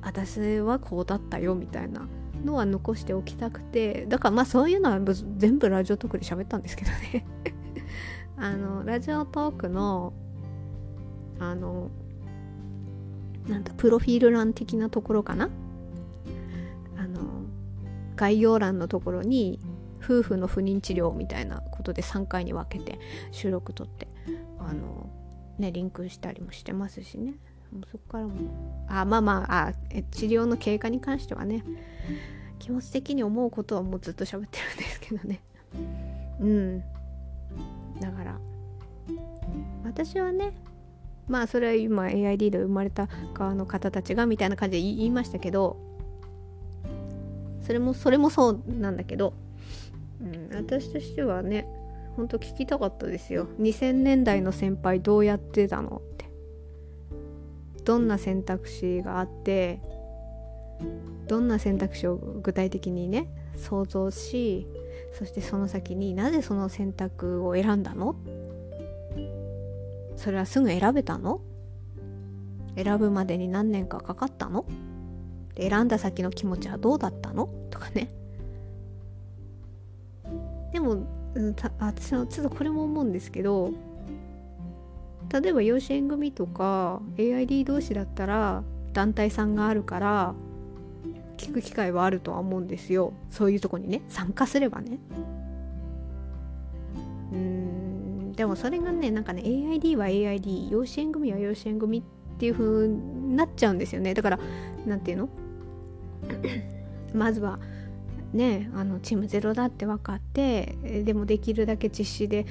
[0.02, 2.08] 私はこうだったよみたいな。
[2.44, 5.00] のは残しておきたくてだからまあそういうのは
[5.36, 7.26] 全部ラジオトークで喋ったんですけどね。
[8.36, 10.12] あのラジオトークの
[11.38, 11.90] あの
[13.46, 15.50] なんだプロフィール欄的なところかな？
[16.96, 17.44] あの
[18.16, 19.60] 概要欄のところに
[20.02, 22.98] 夫婦の不妊治療みたいなことで3回に分けて
[23.32, 24.08] 収録撮って
[24.58, 25.10] あの
[25.58, 27.34] ねリンクしたりもしてますしね。
[27.90, 29.72] そこからもあまあまああ
[30.12, 31.64] 治療の経過に関してはね
[32.58, 35.40] 気持ち的に思うことはもうずっと喋ってるんですけどね。
[36.40, 36.80] うん。
[38.00, 38.40] だから
[39.84, 40.52] 私はね
[41.28, 45.76] まあそれは今 AID で生まれた側の方たちがみたいな感じで言いましたけど
[47.62, 49.32] それもそれもそうなんだけど、
[50.20, 51.66] うん、私としてはね
[52.16, 53.48] ほんと聞きたかったですよ。
[53.58, 56.24] 2000年代の先輩どうやってたのって。
[57.84, 59.80] どんな選択肢があって
[61.26, 64.66] どんな選択肢を具体的にね想像し
[65.18, 68.16] そしてその先になぜその選択を選んだの？
[70.16, 71.40] それはすぐ選べたの？
[72.76, 74.66] 選ぶまでに何年かかかったの？
[75.56, 77.48] 選んだ先の気持ちはどうだったの？
[77.70, 78.10] とかね。
[80.72, 81.06] でも、
[81.78, 83.70] 私はちょっとこれも思うんですけど
[85.32, 88.62] 例えば養子縁組とか AID 同士だったら
[88.92, 90.34] 団体さんがあるから
[91.36, 93.12] 聞く機会はあるとは思うんですよ。
[93.30, 94.98] そういうとこにね参加すればね。
[97.32, 102.02] うんでもそれがねなんかね AID は AID 養子縁組は養子縁組っ
[102.38, 104.14] ていう風になっちゃうんですよね。
[104.14, 104.38] だから
[104.86, 105.28] 何て言うの？
[107.14, 107.58] まずは
[108.32, 112.46] ねあのチームゼロだって分かってでもできるだけ実施で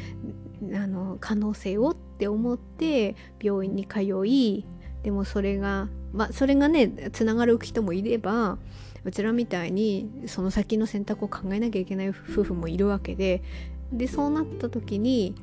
[0.73, 4.65] あの可能性をって思って病院に通い
[5.03, 8.57] でもそれがまあそれがねつながる人もいれば
[9.03, 13.43] うちらみたいにその先の選択を考えなきゃいけない夫婦もいるわけで
[13.91, 15.35] でそうなった時に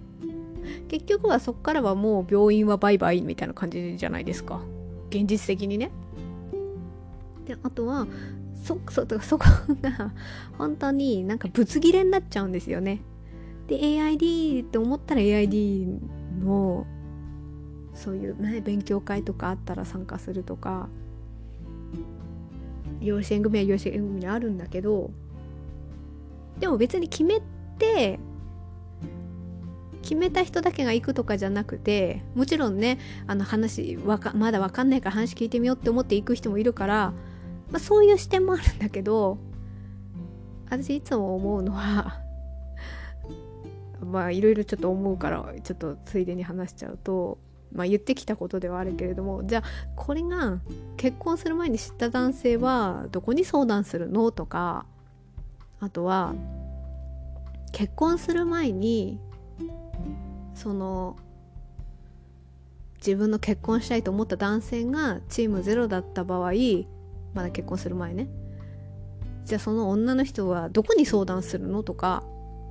[0.88, 4.60] 結局はそこからはもう病院はバイバイみたいな感じじゃないですか
[5.10, 5.90] 現実的にね。
[7.46, 8.06] であとは
[8.62, 9.46] そっそとかそこ
[9.80, 10.12] が
[10.56, 13.00] 本当になんかぶつ切れになっちゃうんですよね。
[13.66, 15.98] で AID って思ったら AID
[16.44, 16.86] の
[18.00, 20.88] そういう、ね、勉強会とかあったら参加するとか
[23.00, 25.10] 養子縁組は養子縁組にあるんだけど
[26.58, 27.42] でも別に決め
[27.78, 28.18] て
[30.02, 37.12] 決めた人だけが行くとかじゃなくてもちろんねあの話わかまだ分かんないから話聞いてみようって思って行く人もいるから、
[37.70, 39.38] まあ、そういう視点もあるんだけど
[40.66, 42.20] 私いつも思うのは
[44.02, 47.38] まあいろいろちょっと思うからちょっとついでに話しちゃうと
[47.72, 49.62] まあ、言ってきたことではあるけれどもじゃあ
[49.94, 50.58] これが
[50.96, 54.86] 結婚する前に知った男性はどこに相談するのとか
[55.78, 56.34] あとは
[57.72, 59.18] 結婚する前に
[60.54, 61.16] その
[62.98, 66.52] 自分の結婚したいと思った男性がチームゼロだった場合
[67.32, 68.28] まだ結婚する前ね。
[69.44, 72.22] じゃあその女の人はどこに相談するのとか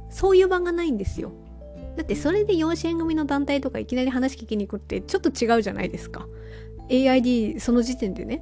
[0.10, 1.32] そういう場がないんですよ。
[2.00, 6.26] だってそれで養子縁組の団体とかいきなり話聞きに行くってちょっと違うじゃないですか。
[6.88, 8.41] AID その時点でね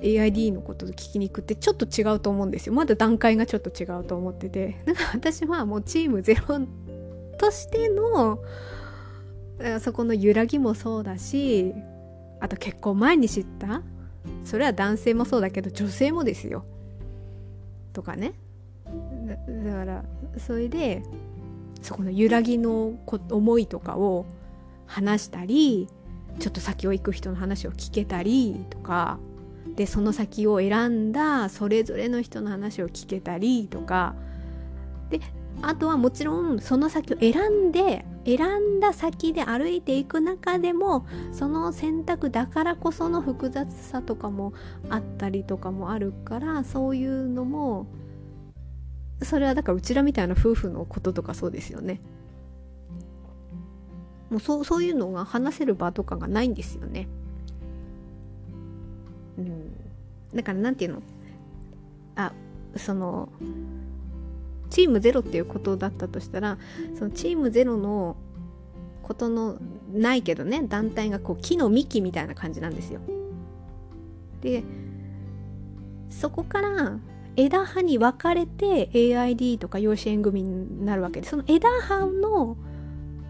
[0.00, 2.72] AID のことを聞きに行くってちょっと違うと思うんですよ。
[2.72, 4.78] まだ段階がちょっと違うと思ってて。
[4.86, 6.58] なんか私はもうチームゼロ
[7.36, 8.38] としての
[9.80, 11.74] そこの揺らぎもそうだし
[12.40, 13.82] あと結婚前に知った
[14.44, 16.64] それは男性もそうだけど女性もですよ。
[17.92, 18.32] とかね。
[19.66, 20.04] だから
[20.38, 21.02] それで
[21.82, 22.94] そこの揺らぎの
[23.30, 24.26] 思いとかを
[24.86, 25.88] 話したり
[26.38, 29.18] ちょっと先を行く人の話を聞けたりとか
[29.76, 34.14] でその先を選んだそれぞれの人の話を聞けたりとか
[35.10, 35.20] で
[35.62, 44.52] あとはもちろんその先を選んで選んだ先で歩いていく中でもその選択だからこその複雑さとかも
[44.88, 47.86] あったりとかもあるからそういうのも
[49.22, 52.00] それはだからうちらみたいな夫婦のこととかそうですよね。
[54.30, 57.08] もうそうそういうのが話せる場とかがないんですよね。
[59.38, 59.72] うん。
[60.34, 61.02] だからなんていうの？
[62.16, 62.32] あ
[62.76, 63.28] その
[64.70, 66.58] チームゼロっていうことだったとしたら
[66.96, 68.16] そのチームゼロの
[69.02, 69.58] ことの
[69.92, 73.00] ないけどね団体がこう木の幹みたいな感じなんですよ。
[74.40, 74.62] で
[76.08, 76.98] そこから
[77.36, 82.56] 枝葉に分かれて AID とか養子縁組になるわけでその枝葉の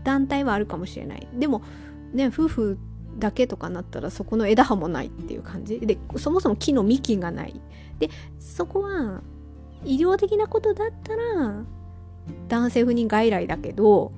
[0.05, 1.29] 団体はあるかもしれない。
[1.35, 1.63] でも
[2.13, 2.79] ね夫婦
[3.19, 5.81] だけとかなったらそこの枝葉もないっていう感じ。
[5.81, 7.61] でそもそも木の幹がない。
[7.99, 9.23] でそこは
[9.85, 11.65] 医療的なことだったら
[12.49, 14.13] 男性不妊外来だけど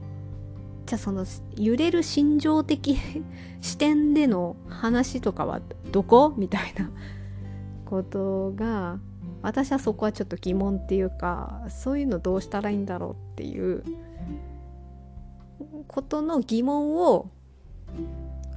[0.87, 1.25] じゃあその
[1.57, 2.99] 揺れる心情的
[3.61, 5.61] 視点での話とかは
[5.91, 6.35] どこ？
[6.37, 6.91] みたいな
[7.85, 8.99] ことが
[9.43, 13.85] 私はそこはちょっと疑問っていうかそういうのどうしたらいいんだろうっていう
[15.89, 17.31] ことの疑問を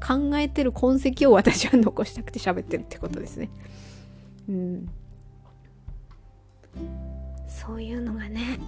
[0.05, 3.49] 考えてる痕跡を私は残したくて喋ってるってことですね。
[4.47, 4.89] うん、
[7.47, 8.59] そういうのがね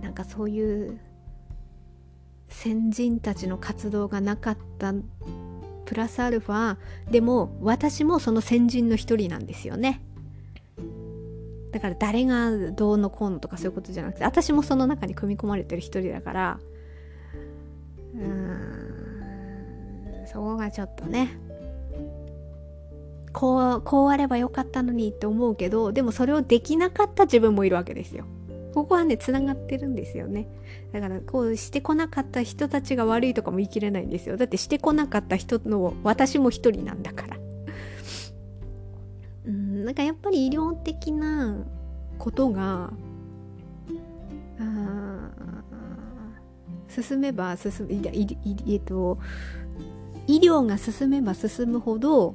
[0.00, 1.00] なんかそういう
[2.48, 4.92] 先人たちの活動がなかった
[5.86, 6.76] プラスアルファ
[7.10, 10.02] でも私もその先人の一人なんですよね。
[11.72, 16.58] だから誰がどうのこうのとかそういうことじゃなくて私もその中に組み込まれてる一人だから
[18.14, 18.22] うー
[20.24, 21.38] んそこがちょっとね
[23.34, 28.24] こうこうあればよかったのにって思うけどでもそれをできなかった自分もいるわけですよ。
[28.76, 30.46] ここはねつながってるんですよね。
[30.92, 34.36] だからこうしてこなかった人たちが悪いとかも言い切れないんですよ。
[34.36, 37.36] だってしてこなかった人の私も一人なんだから。
[39.46, 41.56] うんなんかやっぱり医療的な
[42.18, 42.92] ことが
[46.90, 49.18] 進めば進むえっと
[50.26, 52.34] 医療が進めば進むほど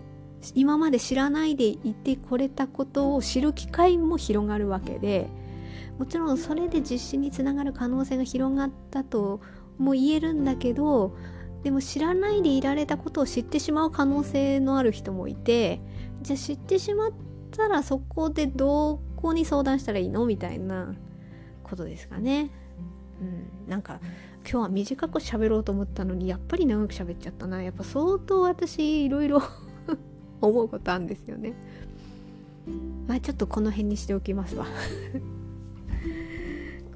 [0.56, 5.30] 今まで知らないでいてこれたことを知る機会も広がるわけで
[5.98, 9.42] もちろんそれで実施につながる可能性が広がったと
[9.78, 11.16] も言えるんだけど
[11.64, 15.82] でも知らないでいられたことを知ってしまう可能性のある人もいて
[16.22, 17.12] じゃあ知ってしまっ
[17.52, 20.94] たらそこでどこに相談したらいいのみたいな
[21.64, 22.50] ことですかね。
[23.22, 24.00] うん、なんか
[24.44, 27.62] 今日は短く喋ろうと思ったのにやっぱり長く喋っちゃったな。
[27.62, 29.42] やっぱ相当私いろいろ
[30.42, 31.54] 思うことあるんですよね。
[33.08, 34.66] まあちょっとこの辺にしておきますわ。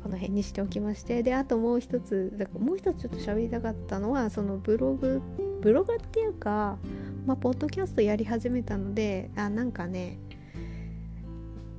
[0.05, 5.19] この辺にしておきましてであともう一つだからもう一つちょっと喋りたかったのはそのブログ
[5.61, 6.77] ブログっていうか
[7.25, 10.19] まあポッドキャストやり始めたのであなんかね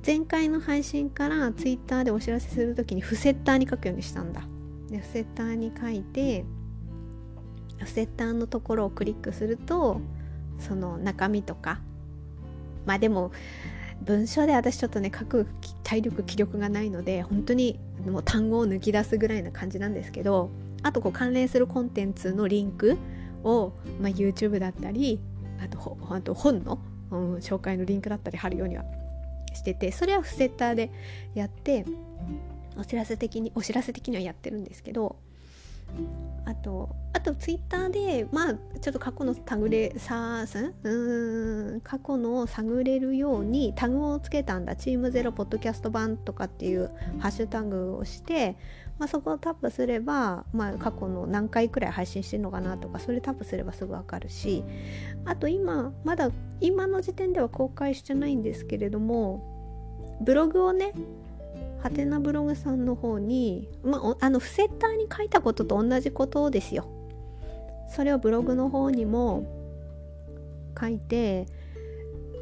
[0.05, 4.41] 前回の配信からツイッターでお知らせする時にフセッターに書くようにしたんだ。
[4.89, 6.43] でフセッターに書いて
[7.77, 10.01] フセッターのところをクリックすると
[10.59, 11.79] その中身とか
[12.85, 13.31] まあでも
[14.01, 15.47] 文章で私ちょっとね書く
[15.83, 20.49] 体力気力がないので本当にもう単語を抜き出すぐらいな感じなんですけど
[20.83, 22.97] あとこう関連するコンテンツのリンク
[23.43, 25.19] を、まあ、YouTube だったり
[25.63, 26.79] あとあと本の、
[27.11, 28.83] うん、紹介のリンクだったり貼るようには
[29.53, 30.91] しててそれはフセッターで
[31.33, 31.85] やって
[32.77, 35.15] お知らせ的にお知らせ的にはやってるんですけど
[36.47, 40.45] あとあとツイッターでまあちょっと過去のタグでさ
[40.83, 44.77] うん過去の探れるようにタグをつけたんだ。
[44.77, 46.89] チームゼロポッドキャスト版とかっていう
[47.19, 48.55] ハッシュタグをして、
[48.97, 54.63] まあ、そこをタップすれば、まあ、過去の何回くらい配信してるのかなとかそれタップすればすぐ分かるし。
[55.25, 56.31] あと今まだ
[56.61, 60.93] 今の時点では公開してないんですけれどもブログをね
[61.79, 66.87] ハテナブログさんの方に、まあ、あのフセッターに書いたことと同じことですよ。
[67.89, 69.45] それをブログの方にも
[70.79, 71.45] 書いて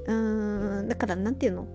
[0.07, 1.67] うーんだから何て言うの？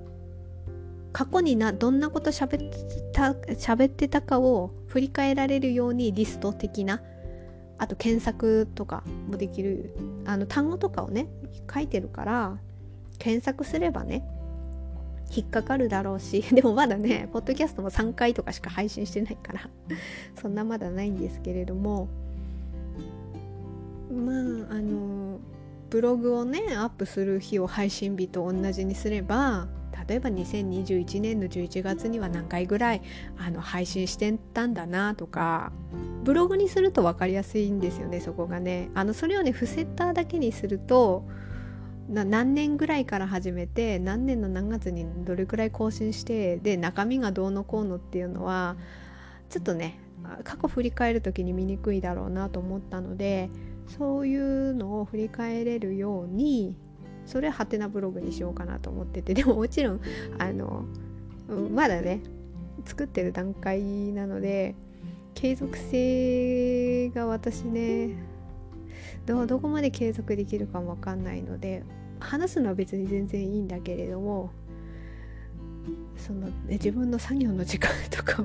[1.13, 7.03] 過去になどんなこと喋ってた喋ってたかを振り返られるようにリスト的な
[7.79, 9.95] あと検索とかもできる
[10.25, 11.29] あの単語とかをね
[11.73, 12.59] 書いてるから
[13.19, 14.25] 検索すればね
[15.35, 19.69] 引っかかるだろうし でもまだねポッドキャストも3回とかしか配信してないから
[20.41, 22.09] そんなまだないんですけれども
[24.13, 25.39] まああの
[25.89, 29.69] ブログをねアップする日を配信日と同じにすれば
[30.09, 33.03] 例えば2021年の11月には何回ぐらい
[33.39, 35.73] あの配信してたんだなとか
[36.25, 38.91] ブログにすると分かりやすいんですよねそこがね。
[38.95, 41.25] あのそれをねフセッターだけにすると
[42.11, 48.77] 何年ぐらいから始めて何年の何月にどれくらい更新してで中身がどうのこうのっていうのは
[49.49, 50.01] ちょっとね
[50.43, 53.49] 過去振り返る時に見にくいだろうなと思ったので
[53.87, 56.75] そういうのを振り返れるように
[57.27, 60.01] それはハテナブログにしようかなと思っててでももちろん
[60.39, 60.85] あの
[61.73, 62.23] まだね
[62.85, 63.81] 作ってる段階
[64.13, 64.75] なので
[65.35, 68.17] 継続性が私ね
[69.27, 71.85] どどこまで継続できるかも分かんないので
[72.21, 74.51] 話すのは別に全然いいんだけれども
[76.17, 78.45] その、ね、自分の作業の時間とかを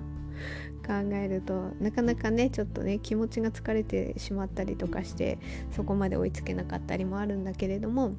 [0.85, 5.39] 考えるとなかなかねちょっとね気持ちが疲れてしまったりとかして
[5.75, 8.13] そこまで追いつけなかったりもあるんだけれども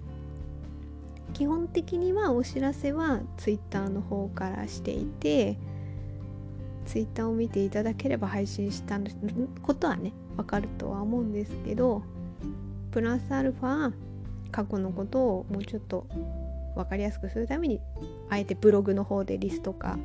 [1.32, 5.58] 基本的にはお知らせは Twitter の方からしていて
[6.86, 8.98] Twitter を見ていただければ配信した
[9.62, 12.02] ことはね分かるとは思うんですけど
[12.90, 13.92] プラスアルファ
[14.56, 16.06] 過去のことをもうちょっと
[16.74, 17.78] 分かりやすくするために
[18.30, 19.98] あえてブログの方でリスト化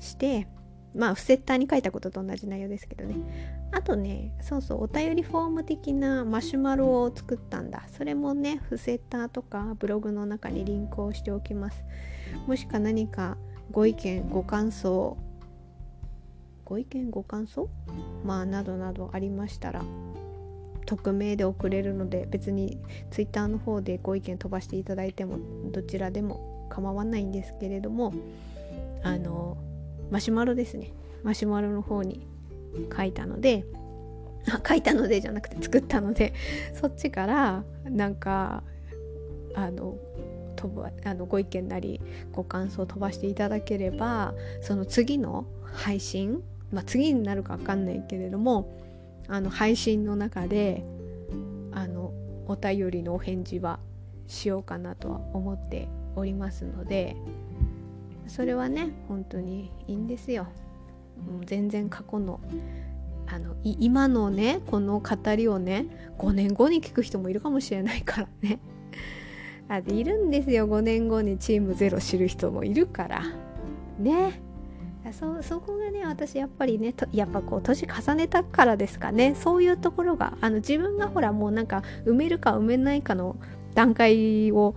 [0.00, 0.48] して
[0.94, 3.68] まあフセッターに書いたことと同じ内容ですけどね。
[3.70, 7.84] あとねそうそうお便りフォーム的なマシュマロを作ったんだ。
[7.92, 11.84] それもねフセッターとかブログの中にリンクをしておきます。
[12.46, 13.36] もしか何か
[13.70, 15.18] ご意見ご感想
[16.64, 17.68] ご意見ご感想？
[18.24, 19.82] まあなどなどありましたら
[20.88, 22.78] 匿名で送れるので別に
[23.10, 25.38] Twitter の方でご意見飛ばしていただいても
[25.70, 28.14] どちらでも構わないんですけれども
[29.02, 29.58] あの
[30.10, 30.92] マシュマロですね。
[31.22, 32.26] マシュマロの方に
[32.96, 33.66] 書いたので
[34.50, 36.32] あ 書いたのでじゃなくて作ったので
[36.72, 38.62] そっちからなんか
[39.54, 39.98] あの
[40.56, 42.00] 飛ばあのご意見なり
[42.32, 48.78] ご感想を飛ばしていただければその次の配信まあ次になるか分かんないけれども
[49.28, 50.84] あの配信の中で
[51.72, 52.12] あの
[52.46, 53.78] お便りのお返事は
[54.26, 57.16] しようかなとは思っておりますので
[58.26, 60.46] それはね本当にいいんですよ。
[61.26, 62.40] もう全然過去の
[63.26, 68.58] あの今のねこの語りをね5年後に聞く人もいるかもしれないからね。
[69.68, 73.22] あいるんですよ5年後にチームゼロ知る人もいるから
[73.98, 74.40] ね
[75.12, 83.36] そそこがね私やっぱりねやっぱこう年重ねたからですかねそういうところがあの自分がほらもうなんか埋めるか埋めないかの
[83.74, 84.74] 段階を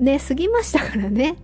[0.00, 1.36] ね過ぎましたからね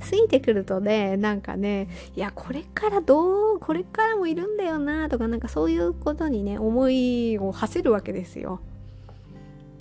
[0.00, 8.60] 過ぎてくるとねなんかねいやこれからどうこれからもいるんだよなとかなんかそういうことにね思いを馳せるわけですよ。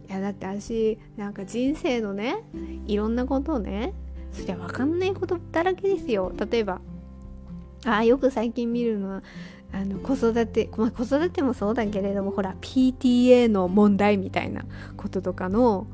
[0.09, 2.37] いやだって私なんか人生のね
[2.85, 3.93] いろんなことをね
[4.31, 6.31] そりゃ分かんないことだらけですよ。
[6.49, 6.79] 例えば
[7.85, 9.23] あよく最近見るのは
[9.73, 14.65] あの子育て、まあ、子育てもそうだけれどもほら PTA の問題みたいな
[14.95, 15.87] こととかの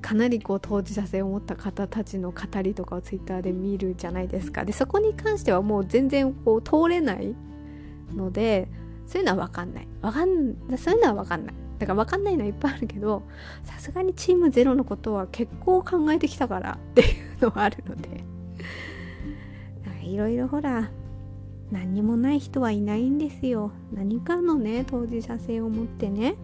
[0.00, 4.64] かなりこう当事者性を持った方たちの語りとかをツイッターで見るじゃないですか。
[4.64, 7.34] でそこに関してはもう全然こう通れない
[8.14, 8.68] ので
[9.06, 9.88] そういうのは分かんない。
[10.02, 11.54] 分かんそういうのは分かんない。
[11.78, 13.22] だから分かんないのはいっぱいあるけど
[13.64, 17.04] さすがにチームゼロのことは結構考えてきたからってい
[17.40, 18.33] うのはあるので。
[20.14, 20.90] いろいろほら
[21.72, 23.72] 何にもない人はいないんですよ。
[23.92, 26.36] 何かのね当事者性を持ってね。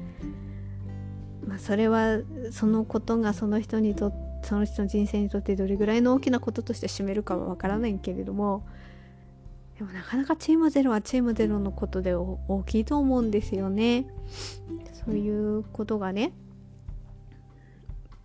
[1.47, 2.19] まあそれは
[2.51, 4.13] そのことがその人にと
[4.43, 8.67] その人の人生にとってどれぐらいの大きなこととして占めるかはわからないけれども。
[9.79, 14.07] でもなかなかチームゼロはチームゼロのことで大きいと思うんですよね。
[15.07, 16.33] そういうことがね。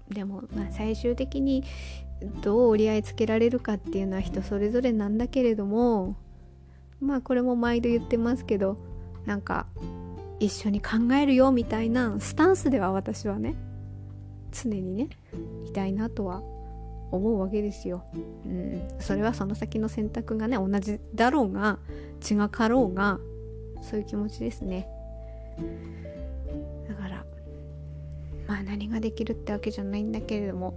[0.10, 1.64] でもまあ最終的に
[2.42, 6.16] どう折り合いつけられるかっていうのは人それぞれなんだけれども
[7.02, 8.78] まあこれも毎度言ってますけど
[9.26, 9.68] なんか
[10.40, 13.56] 一緒に考えるよみたいなスタンスでは私はね
[14.52, 15.10] 常にね
[15.66, 16.42] いたいなとは
[17.12, 18.04] 思うわけですよ。
[18.46, 21.80] うん、それはその先の選択がね同じだろうが
[22.30, 23.20] 違かろうが
[23.82, 24.88] そういう気持ちですね。
[26.88, 27.26] だから
[28.48, 30.74] まあ何ができるってわけじゃないんだけれども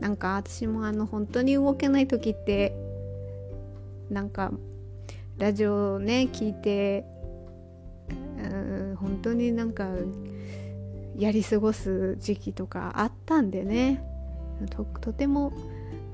[0.00, 2.74] なんか私もあの本当に動けない時って
[4.10, 4.52] なんか
[5.38, 7.04] ラジオね聞いて
[8.38, 8.42] う
[8.92, 9.88] ん本当になんか
[11.16, 14.04] やり過ごす時期とかあったんでね。
[14.70, 15.52] ととても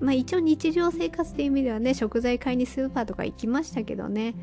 [0.01, 4.35] まあ一応日常生活っていう意味ではね食材買いにスーパーとか行きましたけどね。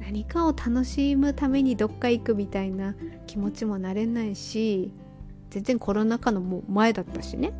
[0.00, 2.94] 何かを楽しむためにどっか行くみたいな
[3.26, 4.92] 気持ちもなれないし
[5.50, 7.52] 全然コロナ禍のも前だったしね。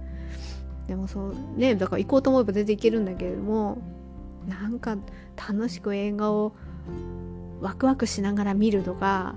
[0.86, 3.78] でもそうねだから行こうと思えば全然行けるんだけれども
[4.46, 4.96] なんか
[5.36, 6.54] 楽しく映画を
[7.60, 9.34] ワクワクしながら見るとか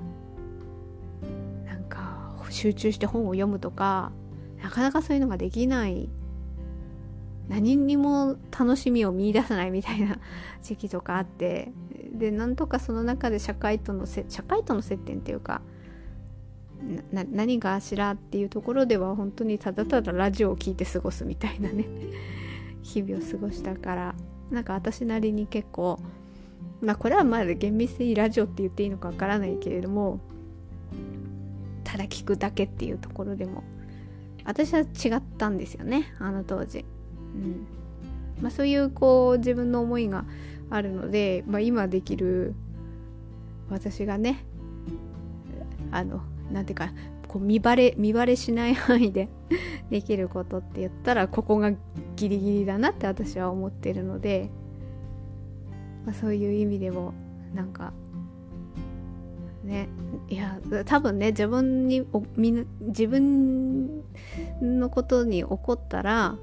[1.65, 4.11] なんか集中して本を読むとか
[4.61, 6.09] なかなかそういうのができない。
[7.47, 10.17] 何にも楽しみを見いださないみたいな
[10.61, 11.71] 時期とかあって
[12.13, 15.61] でなんとかその中で社会との社会との接点っていうか
[17.11, 21.85] 何があしらっていうところでは本当にただただラジオを聴いて過ごすみたいなね。
[22.83, 24.15] 日々を過ごしたから。
[24.51, 25.99] なんか私なりに結構
[26.81, 30.21] まあこれはまだ厳密にラジオって言っていいのかわからないけれども
[31.83, 33.63] ただ聞くだけっていうところでも
[34.45, 34.83] 私は違
[35.17, 36.85] ったんですよねあの当時。
[37.35, 37.67] うん。
[38.41, 40.25] まあ、そういうこう自分の思いが
[40.69, 42.53] あるので、まあ、今できる
[43.69, 44.45] 私がね
[45.91, 46.21] あの
[46.51, 46.91] なんていうか
[47.27, 49.29] こう見バレ見バレしない範囲で
[49.89, 51.71] できることって言ったらここが
[52.15, 54.49] ギリギリだなって私は思ってるので、
[56.05, 57.13] まあ、そういう意味でも
[57.53, 57.93] なんか
[59.63, 59.89] ね
[60.29, 64.03] いや多分ね自分におみ自分
[64.61, 66.37] のことに起こったら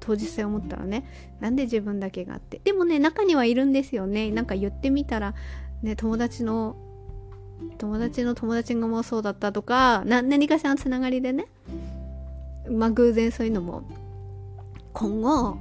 [0.00, 1.04] 当日性思ったらね
[1.40, 2.60] なんで自分だけがあって。
[2.62, 4.30] でもね中にはいるんですよね。
[4.30, 5.34] なんか言ってみたら
[5.82, 6.76] ね友達の
[7.78, 11.46] 友達の友達がもうそうだったとか何かしらのつながりでね
[12.70, 13.82] まあ偶然そういうのも
[14.92, 15.58] 今後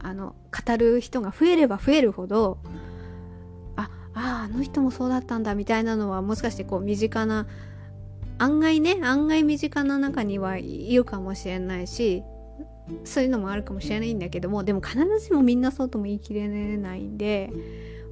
[0.00, 0.34] あの
[0.66, 2.58] 語る人が増えれば増えるほど
[3.76, 7.46] あああの人もそうだったんだみたいなのはもしかしてこう身近な
[8.38, 12.22] 案外ね案外身近な中にはいるかもしれないし
[13.04, 17.50] そういうのもあるかもしれないんだけどもでも必ずしもみんなそうとも言い切れないんで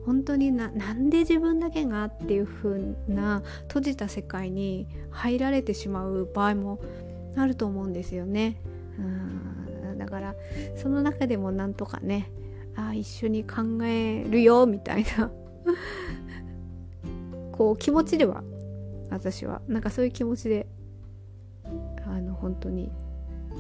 [0.05, 6.81] 本当にななんで自分だけがっていう風な閉じた世界に入られてしまう場合も
[7.37, 8.57] あると思うんですよね。
[8.99, 9.99] うん。
[9.99, 10.35] だから
[10.77, 12.31] その中でもなんとかね
[12.75, 15.31] あ一緒に考えるよみたいな。
[17.53, 18.43] こう気持ちでは
[19.11, 19.63] 私は。
[19.69, 20.67] なんかそういう気持ちで
[22.07, 22.91] あの本当に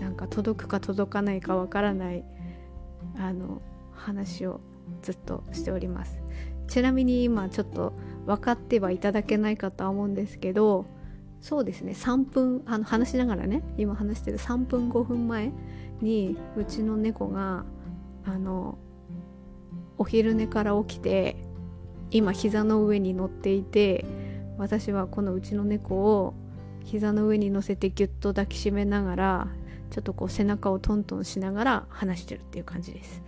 [0.00, 2.24] なんか届くか届かないかわからない
[3.16, 3.62] あの
[3.92, 4.60] 話を
[5.02, 6.18] ずっとしております
[6.68, 7.92] ちなみに今ちょっと
[8.26, 10.86] 分かってはいただけないかとは思うんですけど
[11.40, 15.52] そうですね3分あの話しながらね今話してる3分5分前
[16.00, 17.64] にうちの猫が
[18.24, 18.78] あの
[19.98, 21.36] お昼寝から起きて
[22.10, 24.04] 今膝の上に乗っていて
[24.58, 26.34] 私はこのうちの猫を
[26.84, 29.48] 膝の上に乗せてギュッと抱きしめながら
[29.90, 33.22] ちょっとこう背中をトントンしながら話してるっていう感じです。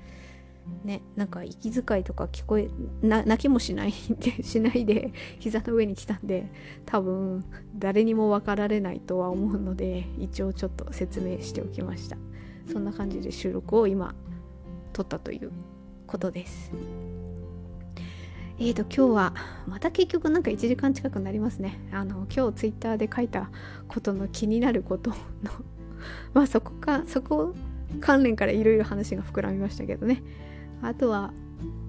[0.84, 2.68] ね、なんか息遣いとか聞こえ
[3.02, 6.46] 泣きもしないで しないで膝の上に来たんで
[6.84, 7.42] 多分
[7.78, 12.16] 誰にも分かられないとは思うので一応ちょっと説明しておきました。
[12.70, 14.14] そんな感じで収録を今
[14.92, 15.50] 撮ったという
[16.06, 16.72] ことです。
[18.56, 19.34] えーと今日は
[19.66, 21.80] また結局なんか1時間近くなりますね。
[21.92, 23.50] あの今日ツイッターで書いた
[23.88, 25.16] ことの気になることの
[26.32, 27.54] まあそこかそこ
[28.00, 30.22] 関連からいろいろ話が膨らみましたけどね。
[30.86, 31.32] あとは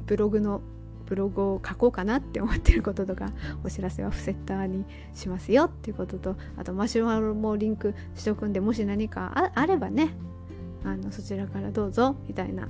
[0.05, 0.61] ブログの
[1.05, 3.31] ブログを書こうかなって思ってることとか
[3.63, 10.15] お知らせはフセッターにしますよっていうこととあとマシュマロもリンクしておくんでもし何かあればね
[10.83, 12.67] あのそちらからどうぞみたいな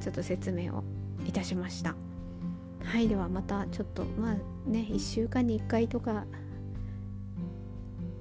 [0.00, 0.82] ちょっと説明を
[1.26, 1.94] いたしました。
[2.82, 4.34] はいではまたちょっとまあ
[4.68, 6.24] ね1週間に1回とか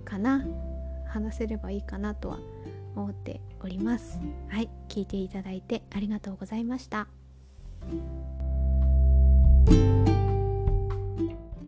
[0.04, 0.46] かな
[1.08, 2.40] 話せればいいかなとは
[2.96, 4.20] 思っております。
[4.50, 7.08] はい聞いていただいてありがとうございました。
[7.82, 7.94] Thank
[10.10, 10.18] you